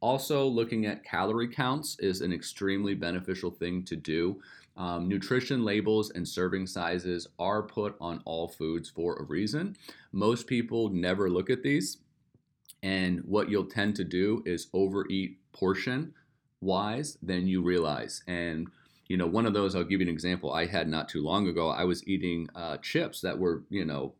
Also, 0.00 0.46
looking 0.46 0.86
at 0.86 1.02
calorie 1.02 1.48
counts 1.48 1.98
is 1.98 2.20
an 2.20 2.32
extremely 2.32 2.94
beneficial 2.94 3.50
thing 3.50 3.82
to 3.84 3.96
do. 3.96 4.40
Um, 4.76 5.08
nutrition 5.08 5.64
labels 5.64 6.10
and 6.10 6.26
serving 6.26 6.66
sizes 6.66 7.26
are 7.38 7.62
put 7.62 7.96
on 8.00 8.20
all 8.24 8.48
foods 8.48 8.88
for 8.88 9.16
a 9.16 9.24
reason. 9.24 9.76
Most 10.12 10.46
people 10.46 10.90
never 10.90 11.30
look 11.30 11.50
at 11.50 11.62
these, 11.62 11.98
and 12.82 13.20
what 13.24 13.48
you'll 13.48 13.64
tend 13.64 13.96
to 13.96 14.04
do 14.04 14.42
is 14.44 14.68
overeat 14.72 15.38
portion 15.52 16.14
wise 16.60 17.18
than 17.22 17.46
you 17.46 17.62
realize. 17.62 18.22
And 18.26 18.68
you 19.08 19.16
know, 19.16 19.26
one 19.26 19.44
of 19.44 19.52
those, 19.52 19.74
I'll 19.74 19.84
give 19.84 20.00
you 20.00 20.06
an 20.06 20.12
example. 20.12 20.52
I 20.52 20.64
had 20.66 20.88
not 20.88 21.08
too 21.08 21.22
long 21.22 21.46
ago. 21.46 21.68
I 21.68 21.84
was 21.84 22.06
eating 22.08 22.48
uh, 22.54 22.78
chips 22.78 23.20
that 23.20 23.38
were, 23.38 23.62
you 23.68 23.84
know, 23.84 24.14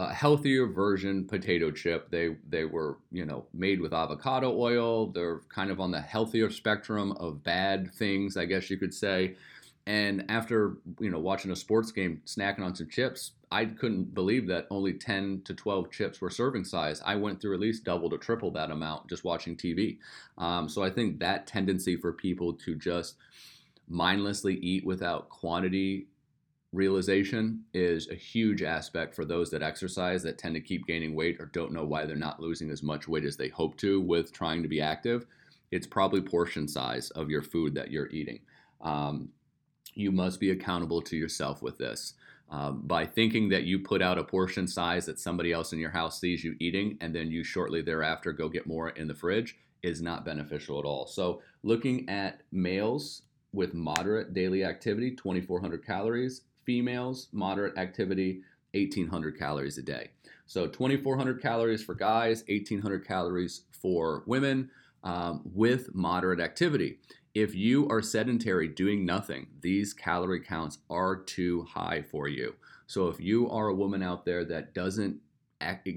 a 0.00 0.12
healthier 0.12 0.66
version 0.66 1.24
potato 1.24 1.70
chip. 1.70 2.10
They 2.10 2.36
they 2.48 2.64
were 2.64 2.98
you 3.12 3.24
know 3.24 3.46
made 3.54 3.80
with 3.80 3.92
avocado 3.92 4.52
oil. 4.56 5.06
They're 5.06 5.40
kind 5.48 5.70
of 5.70 5.80
on 5.80 5.92
the 5.92 6.00
healthier 6.00 6.50
spectrum 6.50 7.12
of 7.12 7.44
bad 7.44 7.94
things, 7.94 8.36
I 8.36 8.44
guess 8.44 8.70
you 8.70 8.76
could 8.76 8.92
say. 8.92 9.36
And 9.86 10.24
after 10.30 10.78
you 10.98 11.10
know 11.10 11.18
watching 11.18 11.50
a 11.50 11.56
sports 11.56 11.92
game, 11.92 12.22
snacking 12.26 12.60
on 12.60 12.74
some 12.74 12.88
chips, 12.88 13.32
I 13.52 13.66
couldn't 13.66 14.14
believe 14.14 14.48
that 14.48 14.66
only 14.70 14.94
10 14.94 15.42
to 15.44 15.54
12 15.54 15.90
chips 15.90 16.20
were 16.20 16.30
serving 16.30 16.64
size. 16.64 17.02
I 17.04 17.16
went 17.16 17.40
through 17.40 17.54
at 17.54 17.60
least 17.60 17.84
double 17.84 18.10
to 18.10 18.18
triple 18.18 18.50
that 18.52 18.70
amount 18.70 19.08
just 19.08 19.24
watching 19.24 19.56
TV. 19.56 19.98
Um, 20.38 20.68
so 20.68 20.82
I 20.82 20.90
think 20.90 21.20
that 21.20 21.46
tendency 21.46 21.96
for 21.96 22.12
people 22.12 22.54
to 22.54 22.74
just 22.74 23.16
mindlessly 23.88 24.54
eat 24.56 24.84
without 24.84 25.28
quantity 25.28 26.06
realization 26.72 27.62
is 27.72 28.08
a 28.10 28.14
huge 28.14 28.62
aspect 28.62 29.14
for 29.14 29.24
those 29.24 29.50
that 29.50 29.62
exercise 29.62 30.22
that 30.24 30.38
tend 30.38 30.54
to 30.54 30.60
keep 30.60 30.86
gaining 30.86 31.14
weight 31.14 31.36
or 31.38 31.46
don't 31.46 31.72
know 31.72 31.84
why 31.84 32.04
they're 32.04 32.16
not 32.16 32.40
losing 32.40 32.70
as 32.70 32.82
much 32.82 33.06
weight 33.06 33.24
as 33.24 33.36
they 33.36 33.48
hope 33.48 33.76
to 33.76 34.00
with 34.00 34.32
trying 34.32 34.62
to 34.62 34.68
be 34.68 34.80
active. 34.80 35.26
It's 35.70 35.86
probably 35.86 36.20
portion 36.20 36.66
size 36.66 37.10
of 37.10 37.30
your 37.30 37.42
food 37.42 37.74
that 37.74 37.90
you're 37.90 38.10
eating. 38.10 38.40
Um, 38.80 39.28
you 39.94 40.12
must 40.12 40.40
be 40.40 40.50
accountable 40.50 41.02
to 41.02 41.16
yourself 41.16 41.62
with 41.62 41.78
this. 41.78 42.14
Um, 42.50 42.82
by 42.84 43.06
thinking 43.06 43.48
that 43.48 43.64
you 43.64 43.78
put 43.78 44.02
out 44.02 44.18
a 44.18 44.24
portion 44.24 44.68
size 44.68 45.06
that 45.06 45.18
somebody 45.18 45.52
else 45.52 45.72
in 45.72 45.78
your 45.78 45.90
house 45.90 46.20
sees 46.20 46.44
you 46.44 46.54
eating 46.60 46.98
and 47.00 47.14
then 47.14 47.30
you 47.30 47.42
shortly 47.42 47.80
thereafter 47.80 48.32
go 48.32 48.48
get 48.48 48.66
more 48.66 48.90
in 48.90 49.08
the 49.08 49.14
fridge 49.14 49.56
is 49.82 50.02
not 50.02 50.24
beneficial 50.24 50.78
at 50.78 50.84
all. 50.84 51.06
So, 51.06 51.42
looking 51.62 52.08
at 52.08 52.42
males 52.52 53.22
with 53.52 53.74
moderate 53.74 54.34
daily 54.34 54.64
activity, 54.64 55.12
2,400 55.12 55.84
calories, 55.84 56.42
females, 56.64 57.28
moderate 57.32 57.78
activity, 57.78 58.42
1800 58.74 59.38
calories 59.38 59.78
a 59.78 59.82
day. 59.82 60.10
So 60.46 60.66
2400 60.66 61.40
calories 61.40 61.82
for 61.82 61.94
guys, 61.94 62.44
1800 62.48 63.06
calories 63.06 63.62
for 63.70 64.24
women 64.26 64.70
um, 65.02 65.42
with 65.44 65.94
moderate 65.94 66.40
activity. 66.40 66.98
If 67.34 67.52
you 67.56 67.88
are 67.88 68.00
sedentary 68.00 68.68
doing 68.68 69.04
nothing, 69.04 69.48
these 69.60 69.92
calorie 69.92 70.38
counts 70.38 70.78
are 70.88 71.16
too 71.16 71.64
high 71.64 72.00
for 72.00 72.28
you. 72.28 72.54
So 72.86 73.08
if 73.08 73.18
you 73.18 73.50
are 73.50 73.66
a 73.66 73.74
woman 73.74 74.04
out 74.04 74.24
there 74.24 74.44
that 74.44 74.72
doesn't 74.72 75.16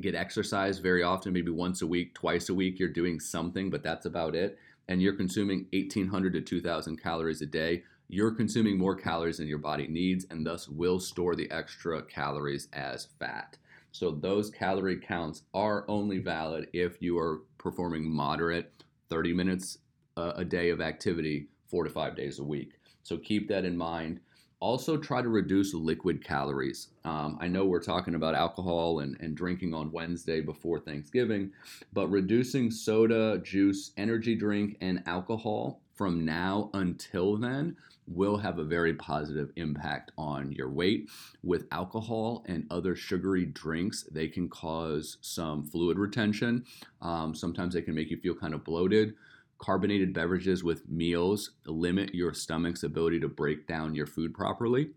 get 0.01 0.15
exercise 0.15 0.79
very 0.79 1.03
often, 1.03 1.33
maybe 1.33 1.51
once 1.51 1.83
a 1.83 1.87
week, 1.87 2.15
twice 2.15 2.49
a 2.49 2.55
week, 2.55 2.79
you're 2.79 2.89
doing 2.89 3.19
something, 3.19 3.69
but 3.69 3.83
that's 3.83 4.07
about 4.07 4.33
it, 4.33 4.57
and 4.87 4.99
you're 4.99 5.13
consuming 5.13 5.67
1800 5.73 6.33
to 6.33 6.41
2000 6.41 6.97
calories 6.97 7.43
a 7.43 7.45
day, 7.45 7.83
you're 8.07 8.31
consuming 8.31 8.75
more 8.75 8.95
calories 8.95 9.37
than 9.37 9.47
your 9.47 9.59
body 9.59 9.87
needs 9.87 10.25
and 10.31 10.43
thus 10.43 10.67
will 10.67 10.99
store 10.99 11.35
the 11.35 11.51
extra 11.51 12.01
calories 12.01 12.67
as 12.73 13.09
fat. 13.19 13.59
So 13.91 14.09
those 14.09 14.49
calorie 14.49 14.99
counts 14.99 15.43
are 15.53 15.85
only 15.87 16.17
valid 16.17 16.69
if 16.73 16.99
you 16.99 17.15
are 17.19 17.41
performing 17.59 18.09
moderate 18.09 18.71
30 19.09 19.33
minutes 19.33 19.77
a 20.17 20.45
day 20.45 20.69
of 20.69 20.81
activity 20.81 21.47
four 21.67 21.83
to 21.83 21.89
five 21.89 22.15
days 22.15 22.39
a 22.39 22.43
week. 22.43 22.73
So 23.03 23.17
keep 23.17 23.47
that 23.49 23.65
in 23.65 23.77
mind. 23.77 24.19
Also, 24.59 24.97
try 24.97 25.21
to 25.21 25.29
reduce 25.29 25.75
liquid 25.75 26.23
calories. 26.23 26.87
Um, 27.05 27.37
I 27.39 27.47
know 27.47 27.65
we're 27.65 27.79
talking 27.79 28.15
about 28.15 28.33
alcohol 28.33 29.01
and, 29.01 29.15
and 29.19 29.37
drinking 29.37 29.75
on 29.75 29.91
Wednesday 29.91 30.41
before 30.41 30.79
Thanksgiving, 30.79 31.51
but 31.93 32.07
reducing 32.07 32.71
soda, 32.71 33.37
juice, 33.43 33.91
energy 33.97 34.33
drink, 34.33 34.77
and 34.81 35.03
alcohol 35.05 35.81
from 35.93 36.25
now 36.25 36.71
until 36.73 37.37
then 37.37 37.75
will 38.07 38.37
have 38.37 38.57
a 38.57 38.63
very 38.63 38.93
positive 38.93 39.51
impact 39.57 40.11
on 40.17 40.51
your 40.51 40.69
weight. 40.69 41.09
With 41.43 41.67
alcohol 41.71 42.43
and 42.47 42.65
other 42.71 42.95
sugary 42.95 43.45
drinks, 43.45 44.03
they 44.11 44.27
can 44.27 44.49
cause 44.49 45.17
some 45.21 45.65
fluid 45.65 45.99
retention. 45.99 46.65
Um, 47.01 47.35
sometimes 47.35 47.73
they 47.73 47.81
can 47.81 47.93
make 47.93 48.09
you 48.09 48.17
feel 48.17 48.35
kind 48.35 48.53
of 48.53 48.63
bloated. 48.63 49.15
Carbonated 49.57 50.13
beverages 50.13 50.63
with 50.63 50.87
meals 50.87 51.51
limit 51.65 52.13
your 52.13 52.33
stomach's 52.33 52.83
ability 52.83 53.19
to 53.21 53.27
break 53.27 53.67
down 53.67 53.95
your 53.95 54.05
food 54.05 54.33
properly. 54.33 54.89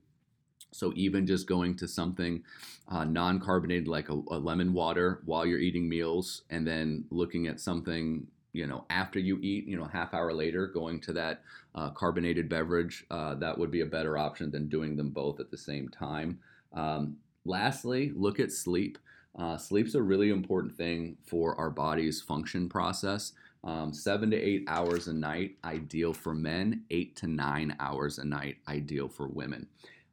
So, 0.73 0.93
even 0.95 1.27
just 1.27 1.49
going 1.49 1.77
to 1.77 1.89
something 1.89 2.43
uh, 2.89 3.05
non 3.05 3.41
carbonated 3.41 3.89
like 3.89 4.09
a, 4.09 4.15
a 4.15 4.39
lemon 4.39 4.73
water 4.73 5.23
while 5.25 5.47
you're 5.47 5.59
eating 5.59 5.89
meals, 5.89 6.43
and 6.51 6.67
then 6.67 7.05
looking 7.11 7.47
at 7.47 7.61
something 7.61 8.27
you 8.53 8.67
know 8.67 8.85
after 8.91 9.19
you 9.19 9.39
eat 9.43 9.67
you 9.67 9.77
know 9.77 9.85
half 9.85 10.13
hour 10.13 10.33
later 10.33 10.67
going 10.67 11.01
to 11.01 11.13
that 11.13 11.43
uh, 11.75 11.91
carbonated 11.91 12.49
beverage 12.49 13.05
uh, 13.11 13.35
that 13.35 13.57
would 13.57 13.71
be 13.71 13.83
a 13.83 13.87
better 13.87 14.19
option 14.19 14.51
than 14.51 14.69
doing 14.69 14.97
them 14.97 15.11
both 15.11 15.41
at 15.41 15.51
the 15.51 15.59
same 15.59 15.89
time. 15.89 16.39
Um, 16.73 17.17
lastly 17.45 18.13
look 18.15 18.41
at 18.41 18.53
sleep. 18.53 18.99
Uh, 19.39 19.57
sleep's 19.57 19.95
a 19.95 20.03
really 20.03 20.31
important 20.31 20.77
thing 20.77 21.17
for 21.25 21.55
our 21.57 21.71
body's 21.71 22.21
function 22.21 22.69
process 22.69 23.33
um, 23.65 23.93
seven 23.93 24.31
to 24.31 24.37
eight 24.37 24.65
hours 24.69 25.09
a 25.09 25.13
night, 25.13 25.57
ideal 25.65 26.13
for 26.13 26.35
men. 26.35 26.85
Eight 26.91 27.17
to 27.17 27.27
nine 27.27 27.77
hours 27.81 28.19
a 28.19 28.25
night, 28.25 28.57
ideal 28.69 29.09
for 29.09 29.29
women. 29.29 29.67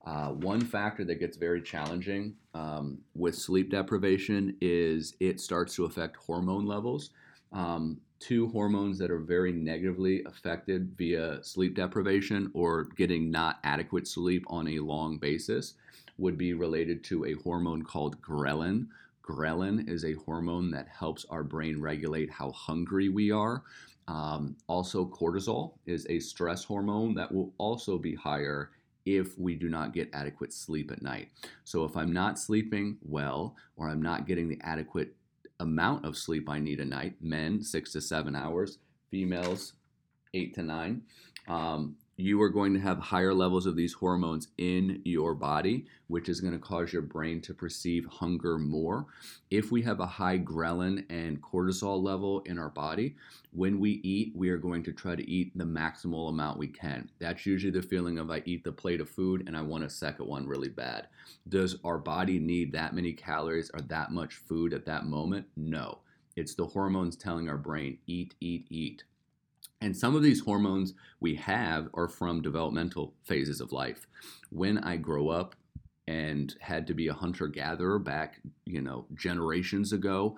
Uh, 0.06 0.30
one 0.30 0.62
factor 0.62 1.04
that 1.04 1.20
gets 1.20 1.36
very 1.36 1.62
challenging 1.62 2.34
um, 2.54 2.98
with 3.14 3.36
sleep 3.36 3.70
deprivation 3.70 4.56
is 4.62 5.16
it 5.20 5.40
starts 5.40 5.76
to 5.76 5.86
affect 5.86 6.16
hormone 6.16 6.66
levels. 6.66 7.10
Um, 7.52 8.00
two 8.20 8.48
hormones 8.50 8.98
that 9.00 9.12
are 9.12 9.20
very 9.20 9.52
negatively 9.52 10.24
affected 10.24 10.94
via 10.98 11.44
sleep 11.44 11.76
deprivation 11.76 12.50
or 12.54 12.86
getting 12.96 13.30
not 13.30 13.60
adequate 13.64 14.08
sleep 14.08 14.44
on 14.48 14.68
a 14.70 14.80
long 14.80 15.18
basis 15.18 15.74
would 16.18 16.38
be 16.38 16.54
related 16.54 17.04
to 17.04 17.26
a 17.26 17.34
hormone 17.44 17.84
called 17.84 18.20
ghrelin, 18.22 18.88
Ghrelin 19.28 19.90
is 19.90 20.06
a 20.06 20.14
hormone 20.14 20.72
that 20.72 20.88
helps 20.88 21.26
our 21.30 21.44
brain 21.44 21.82
regulate 21.82 22.32
how 22.32 22.52
hungry 22.52 23.10
we 23.10 23.32
are. 23.32 23.64
Um, 24.08 24.56
also, 24.68 25.06
cortisol 25.06 25.74
is 25.86 26.08
a 26.10 26.20
stress 26.20 26.64
hormone 26.64 27.14
that 27.16 27.32
will 27.32 27.54
also 27.58 27.98
be 27.98 28.16
higher 28.16 28.72
if 29.06 29.38
we 29.38 29.56
do 29.56 29.70
not 29.70 29.94
get 29.94 30.10
adequate 30.14 30.54
sleep 30.54 30.92
at 30.92 31.02
night. 31.02 31.30
So, 31.66 31.84
if 31.84 31.98
I'm 31.98 32.14
not 32.14 32.40
sleeping 32.40 32.98
well 33.02 33.56
or 33.76 33.90
I'm 33.90 34.02
not 34.02 34.26
getting 34.28 34.48
the 34.48 34.60
adequate 34.62 35.14
amount 35.60 36.06
of 36.06 36.18
sleep 36.18 36.50
I 36.50 36.60
need 36.60 36.80
a 36.80 36.86
night, 36.86 37.16
men, 37.22 37.62
six 37.62 37.92
to 37.94 38.02
seven 38.02 38.36
hours, 38.36 38.78
females, 39.12 39.74
eight 40.34 40.54
to 40.56 40.64
nine, 40.64 41.02
um, 41.48 41.98
you 42.20 42.42
are 42.42 42.50
going 42.50 42.74
to 42.74 42.80
have 42.80 42.98
higher 42.98 43.34
levels 43.34 43.68
of 43.68 43.76
these 43.76 43.94
hormones 43.94 44.48
in 44.58 45.02
your 45.06 45.36
body, 45.36 45.86
which 46.08 46.28
is 46.28 46.42
going 46.42 46.54
to 46.54 46.60
cause 46.60 46.92
your 46.92 47.04
brain 47.04 47.40
to 47.42 47.54
perceive 47.54 48.06
hunger 48.06 48.58
more. 48.58 49.06
If 49.52 49.72
we 49.72 49.84
have 49.84 50.00
a 50.00 50.08
high 50.08 50.40
ghrelin 50.40 51.06
and 51.12 51.40
cortisol 51.44 52.02
level 52.02 52.42
in 52.48 52.58
our 52.58 52.72
body, 52.72 53.16
when 53.52 53.80
we 53.80 54.02
eat, 54.04 54.32
we 54.36 54.50
are 54.50 54.58
going 54.58 54.82
to 54.84 54.94
try 54.94 55.16
to 55.16 55.30
eat 55.30 55.56
the 55.56 55.64
maximal 55.64 56.30
amount 56.30 56.58
we 56.58 56.68
can. 56.68 57.08
That's 57.20 57.46
usually 57.46 57.72
the 57.72 57.84
feeling 57.84 58.18
of 58.18 58.32
I 58.32 58.42
eat 58.46 58.64
the 58.64 58.72
plate 58.72 59.00
of 59.00 59.10
food 59.10 59.44
and 59.46 59.56
I 59.56 59.62
want 59.62 59.84
a 59.84 59.90
second 59.90 60.28
one 60.28 60.48
really 60.48 60.70
bad. 60.70 61.08
Does 61.48 61.78
our 61.84 62.00
body 62.00 62.40
need 62.40 62.72
that 62.72 62.96
many 62.96 63.14
calories 63.14 63.70
or 63.76 63.82
that 63.82 64.12
much 64.12 64.34
food 64.34 64.74
at 64.74 64.86
that 64.88 65.06
moment? 65.06 65.46
No. 65.56 66.00
It's 66.36 66.56
the 66.56 66.66
hormones 66.66 67.16
telling 67.16 67.48
our 67.48 67.58
brain, 67.58 68.00
eat, 68.08 68.34
eat, 68.42 68.66
eat. 68.72 69.04
And 69.82 69.96
some 69.96 70.16
of 70.16 70.24
these 70.24 70.42
hormones 70.42 70.94
we 71.20 71.36
have 71.36 71.90
are 71.94 72.08
from 72.08 72.42
developmental 72.42 73.14
phases 73.24 73.62
of 73.62 73.72
life. 73.72 74.08
When 74.50 74.80
I 74.80 74.98
grow 74.98 75.30
up 75.30 75.56
and 76.08 76.56
had 76.60 76.88
to 76.88 76.94
be 76.94 77.08
a 77.08 77.14
hunter 77.14 77.48
gatherer 77.48 78.00
back, 78.00 78.42
you 78.66 78.82
know, 78.82 79.06
generations 79.14 79.94
ago, 79.94 80.38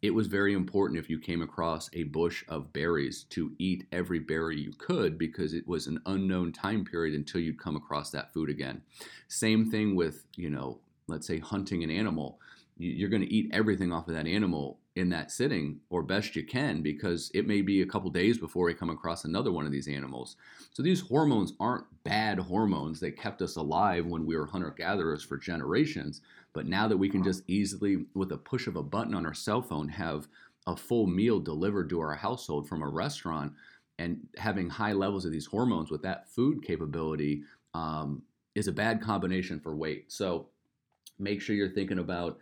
it 0.00 0.14
was 0.14 0.28
very 0.28 0.54
important 0.54 0.98
if 0.98 1.10
you 1.10 1.18
came 1.18 1.42
across 1.42 1.90
a 1.92 2.04
bush 2.04 2.44
of 2.48 2.72
berries 2.72 3.24
to 3.30 3.52
eat 3.58 3.86
every 3.90 4.20
berry 4.20 4.58
you 4.58 4.72
could 4.78 5.18
because 5.18 5.52
it 5.52 5.66
was 5.66 5.86
an 5.86 6.00
unknown 6.06 6.52
time 6.52 6.84
period 6.84 7.14
until 7.14 7.40
you'd 7.40 7.58
come 7.58 7.76
across 7.76 8.10
that 8.10 8.32
food 8.32 8.48
again. 8.48 8.80
Same 9.26 9.70
thing 9.70 9.96
with, 9.96 10.24
you 10.36 10.50
know, 10.50 10.78
let's 11.08 11.26
say 11.26 11.40
hunting 11.40 11.82
an 11.82 11.90
animal. 11.90 12.38
You're 12.78 13.08
going 13.08 13.22
to 13.22 13.34
eat 13.34 13.50
everything 13.52 13.92
off 13.92 14.06
of 14.06 14.14
that 14.14 14.28
animal 14.28 14.78
in 14.98 15.08
that 15.10 15.30
sitting 15.30 15.78
or 15.90 16.02
best 16.02 16.34
you 16.34 16.44
can 16.44 16.82
because 16.82 17.30
it 17.32 17.46
may 17.46 17.62
be 17.62 17.82
a 17.82 17.86
couple 17.86 18.10
days 18.10 18.36
before 18.36 18.66
we 18.66 18.74
come 18.74 18.90
across 18.90 19.24
another 19.24 19.52
one 19.52 19.64
of 19.64 19.70
these 19.70 19.86
animals. 19.86 20.34
So 20.72 20.82
these 20.82 21.00
hormones 21.00 21.52
aren't 21.60 21.84
bad 22.02 22.40
hormones. 22.40 22.98
They 22.98 23.12
kept 23.12 23.40
us 23.40 23.54
alive 23.54 24.06
when 24.06 24.26
we 24.26 24.36
were 24.36 24.46
hunter 24.46 24.74
gatherers 24.76 25.22
for 25.22 25.38
generations. 25.38 26.20
But 26.52 26.66
now 26.66 26.88
that 26.88 26.96
we 26.96 27.08
can 27.08 27.22
just 27.22 27.44
easily, 27.46 28.06
with 28.14 28.32
a 28.32 28.36
push 28.36 28.66
of 28.66 28.74
a 28.74 28.82
button 28.82 29.14
on 29.14 29.24
our 29.24 29.34
cell 29.34 29.62
phone, 29.62 29.88
have 29.88 30.26
a 30.66 30.76
full 30.76 31.06
meal 31.06 31.38
delivered 31.38 31.88
to 31.90 32.00
our 32.00 32.16
household 32.16 32.68
from 32.68 32.82
a 32.82 32.88
restaurant 32.88 33.52
and 34.00 34.26
having 34.36 34.68
high 34.68 34.92
levels 34.92 35.24
of 35.24 35.30
these 35.30 35.46
hormones 35.46 35.92
with 35.92 36.02
that 36.02 36.28
food 36.28 36.64
capability 36.64 37.42
um, 37.72 38.22
is 38.56 38.66
a 38.66 38.72
bad 38.72 39.00
combination 39.00 39.60
for 39.60 39.76
weight. 39.76 40.10
So 40.10 40.48
make 41.20 41.40
sure 41.40 41.54
you're 41.54 41.68
thinking 41.68 42.00
about 42.00 42.38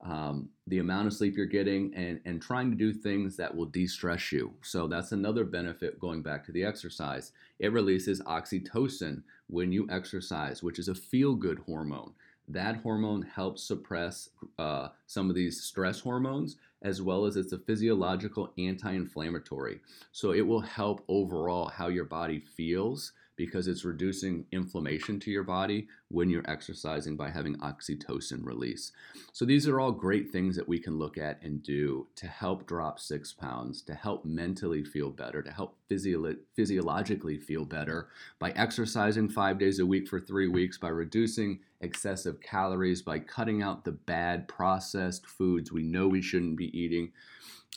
um, 0.00 0.48
the 0.68 0.78
amount 0.78 1.08
of 1.08 1.12
sleep 1.12 1.36
you're 1.36 1.46
getting, 1.46 1.92
and, 1.94 2.20
and 2.24 2.40
trying 2.40 2.70
to 2.70 2.76
do 2.76 2.92
things 2.92 3.36
that 3.36 3.54
will 3.54 3.66
de 3.66 3.86
stress 3.86 4.30
you. 4.30 4.52
So, 4.62 4.86
that's 4.86 5.12
another 5.12 5.44
benefit 5.44 5.98
going 5.98 6.22
back 6.22 6.44
to 6.46 6.52
the 6.52 6.64
exercise. 6.64 7.32
It 7.58 7.72
releases 7.72 8.22
oxytocin 8.22 9.22
when 9.48 9.72
you 9.72 9.88
exercise, 9.90 10.62
which 10.62 10.78
is 10.78 10.88
a 10.88 10.94
feel 10.94 11.34
good 11.34 11.58
hormone. 11.66 12.12
That 12.46 12.76
hormone 12.76 13.22
helps 13.22 13.64
suppress 13.64 14.30
uh, 14.58 14.88
some 15.06 15.28
of 15.28 15.34
these 15.34 15.62
stress 15.62 16.00
hormones, 16.00 16.56
as 16.82 17.02
well 17.02 17.26
as 17.26 17.36
it's 17.36 17.52
a 17.52 17.58
physiological 17.58 18.52
anti 18.56 18.92
inflammatory. 18.92 19.80
So, 20.12 20.32
it 20.32 20.46
will 20.46 20.60
help 20.60 21.04
overall 21.08 21.68
how 21.68 21.88
your 21.88 22.04
body 22.04 22.38
feels 22.38 23.12
because 23.38 23.68
it's 23.68 23.84
reducing 23.84 24.44
inflammation 24.50 25.18
to 25.20 25.30
your 25.30 25.44
body 25.44 25.86
when 26.08 26.28
you're 26.28 26.50
exercising 26.50 27.16
by 27.16 27.30
having 27.30 27.56
oxytocin 27.58 28.44
release. 28.44 28.90
So, 29.32 29.44
these 29.46 29.66
are 29.68 29.80
all 29.80 29.92
great 29.92 30.30
things 30.30 30.56
that 30.56 30.68
we 30.68 30.78
can 30.78 30.98
look 30.98 31.16
at 31.16 31.40
and 31.42 31.62
do 31.62 32.08
to 32.16 32.26
help 32.26 32.66
drop 32.66 32.98
six 32.98 33.32
pounds, 33.32 33.80
to 33.82 33.94
help 33.94 34.24
mentally 34.24 34.84
feel 34.84 35.10
better, 35.10 35.40
to 35.40 35.52
help 35.52 35.76
physio- 35.88 36.36
physiologically 36.56 37.38
feel 37.38 37.64
better 37.64 38.08
by 38.40 38.50
exercising 38.50 39.28
five 39.28 39.58
days 39.58 39.78
a 39.78 39.86
week 39.86 40.08
for 40.08 40.20
three 40.20 40.48
weeks, 40.48 40.76
by 40.76 40.88
reducing 40.88 41.60
excessive 41.80 42.40
calories, 42.40 43.02
by 43.02 43.20
cutting 43.20 43.62
out 43.62 43.84
the 43.84 43.92
bad 43.92 44.48
processed 44.48 45.24
foods 45.24 45.70
we 45.70 45.84
know 45.84 46.08
we 46.08 46.20
shouldn't 46.20 46.56
be 46.56 46.76
eating, 46.76 47.12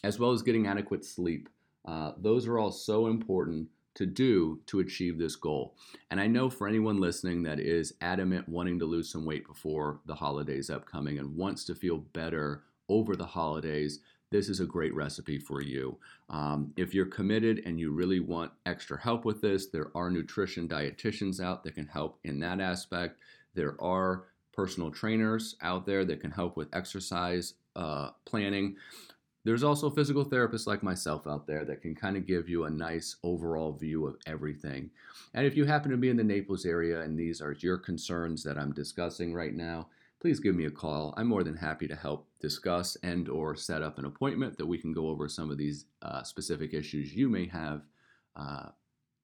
as 0.04 0.17
well 0.17 0.32
as 0.32 0.41
getting 0.41 0.65
adequate 0.65 1.06
sleep. 1.06 1.50
Uh, 1.86 2.13
those 2.17 2.47
are 2.47 2.58
all 2.58 2.71
so 2.71 3.08
important 3.08 3.67
to 3.95 4.06
do 4.06 4.60
to 4.67 4.80
achieve 4.80 5.17
this 5.17 5.36
goal. 5.36 5.75
And 6.10 6.19
I 6.19 6.27
know 6.27 6.49
for 6.49 6.67
anyone 6.67 6.99
listening 6.99 7.43
that 7.43 7.60
is 7.60 7.93
adamant 8.01 8.47
wanting 8.47 8.80
to 8.80 8.86
lose 8.86 9.12
some 9.12 9.25
weight 9.25 9.47
before 9.47 9.99
the 10.06 10.15
holidays 10.15 10.69
upcoming 10.69 11.19
and 11.19 11.36
wants 11.36 11.65
to 11.65 11.75
feel 11.75 11.97
better 11.97 12.63
over 12.89 13.15
the 13.15 13.25
holidays, 13.25 13.99
this 14.32 14.47
is 14.47 14.62
a 14.62 14.65
great 14.65 14.95
recipe 14.95 15.38
for 15.38 15.62
you. 15.62 15.97
Um, 16.30 16.73
if 16.77 16.93
you're 16.93 17.06
committed 17.06 17.62
and 17.65 17.80
you 17.80 17.91
really 17.91 18.21
want 18.21 18.54
extra 18.65 18.99
help 18.99 19.25
with 19.25 19.41
this, 19.41 19.67
there 19.67 19.91
are 19.93 20.10
nutrition 20.10 20.67
dietitians 20.67 21.41
out 21.41 21.63
that 21.63 21.75
can 21.75 21.88
help 21.88 22.17
in 22.23 22.39
that 22.39 22.62
aspect. 22.62 23.19
There 23.54 23.75
are 23.82 24.23
personal 24.54 24.89
trainers 24.89 25.56
out 25.62 25.86
there 25.86 26.06
that 26.06 26.21
can 26.21 26.32
help 26.32 26.56
with 26.56 26.73
exercise 26.73 27.56
uh, 27.75 28.12
planning. 28.25 28.75
There's 29.43 29.63
also 29.63 29.89
physical 29.89 30.23
therapists 30.23 30.67
like 30.67 30.84
myself 30.84 31.25
out 31.25 31.47
there 31.47 31.65
that 31.65 31.82
can 31.82 31.95
kind 31.95 32.15
of 32.15 32.27
give 32.27 32.47
you 32.47 32.65
a 32.65 32.69
nice 32.69 33.15
overall 33.23 33.73
view 33.73 34.06
of 34.06 34.17
everything. 34.27 34.91
And 35.34 35.47
if 35.47 35.58
you 35.58 35.65
happen 35.65 35.89
to 35.91 35.97
be 35.97 36.10
in 36.10 36.17
the 36.17 36.23
Naples 36.23 36.65
area 36.65 37.01
and 37.01 37.17
these 37.17 37.41
are 37.41 37.56
your 37.60 37.77
concerns 37.77 38.43
that 38.43 38.58
I'm 38.58 38.71
discussing 38.71 39.34
right 39.34 39.56
now, 39.56 39.88
please 40.19 40.39
give 40.39 40.56
me 40.56 40.65
a 40.65 40.71
call. 40.71 41.15
I'm 41.17 41.27
more 41.27 41.43
than 41.43 41.56
happy 41.56 41.88
to 41.88 41.95
help 41.95 42.27
discuss 42.39 42.95
and 43.01 43.27
or 43.27 43.56
set 43.56 43.82
up 43.82 43.97
an 43.97 44.06
appointment 44.06 44.58
that 44.60 44.67
we 44.67 44.77
can 44.77 44.93
go 44.93 45.08
over 45.08 45.27
some 45.27 45.49
of 45.49 45.58
these 45.58 45.86
uh, 46.04 46.21
specific 46.21 46.75
issues 46.75 47.15
you 47.15 47.27
may 47.27 47.47
have 47.47 47.82
uh, 48.36 48.67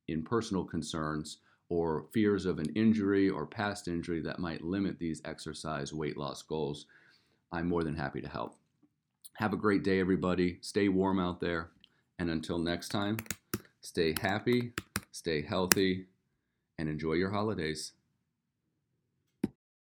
in 0.08 0.24
personal 0.24 0.64
concerns 0.64 1.38
or 1.70 2.06
fears 2.12 2.46
of 2.48 2.58
an 2.58 2.72
injury 2.76 3.30
or 3.30 3.46
past 3.46 3.88
injury 3.88 4.22
that 4.22 4.40
might 4.40 4.64
limit 4.64 4.98
these 4.98 5.22
exercise 5.26 5.94
weight 5.94 6.18
loss 6.18 6.42
goals, 6.42 6.88
I'm 7.52 7.68
more 7.68 7.84
than 7.84 7.96
happy 7.96 8.22
to 8.22 8.30
help. 8.30 8.56
Have 9.38 9.54
a 9.54 9.56
great 9.56 9.84
day, 9.84 10.00
everybody. 10.00 10.58
Stay 10.62 10.90
warm 10.90 11.20
out 11.20 11.40
there. 11.40 11.70
And 12.18 12.32
until 12.32 12.58
next 12.58 12.90
time, 12.90 13.18
stay 13.82 14.16
happy, 14.20 14.72
stay 15.12 15.44
healthy, 15.44 16.08
and 16.80 16.90
enjoy 16.90 17.14
your 17.14 17.30
holidays. 17.30 17.92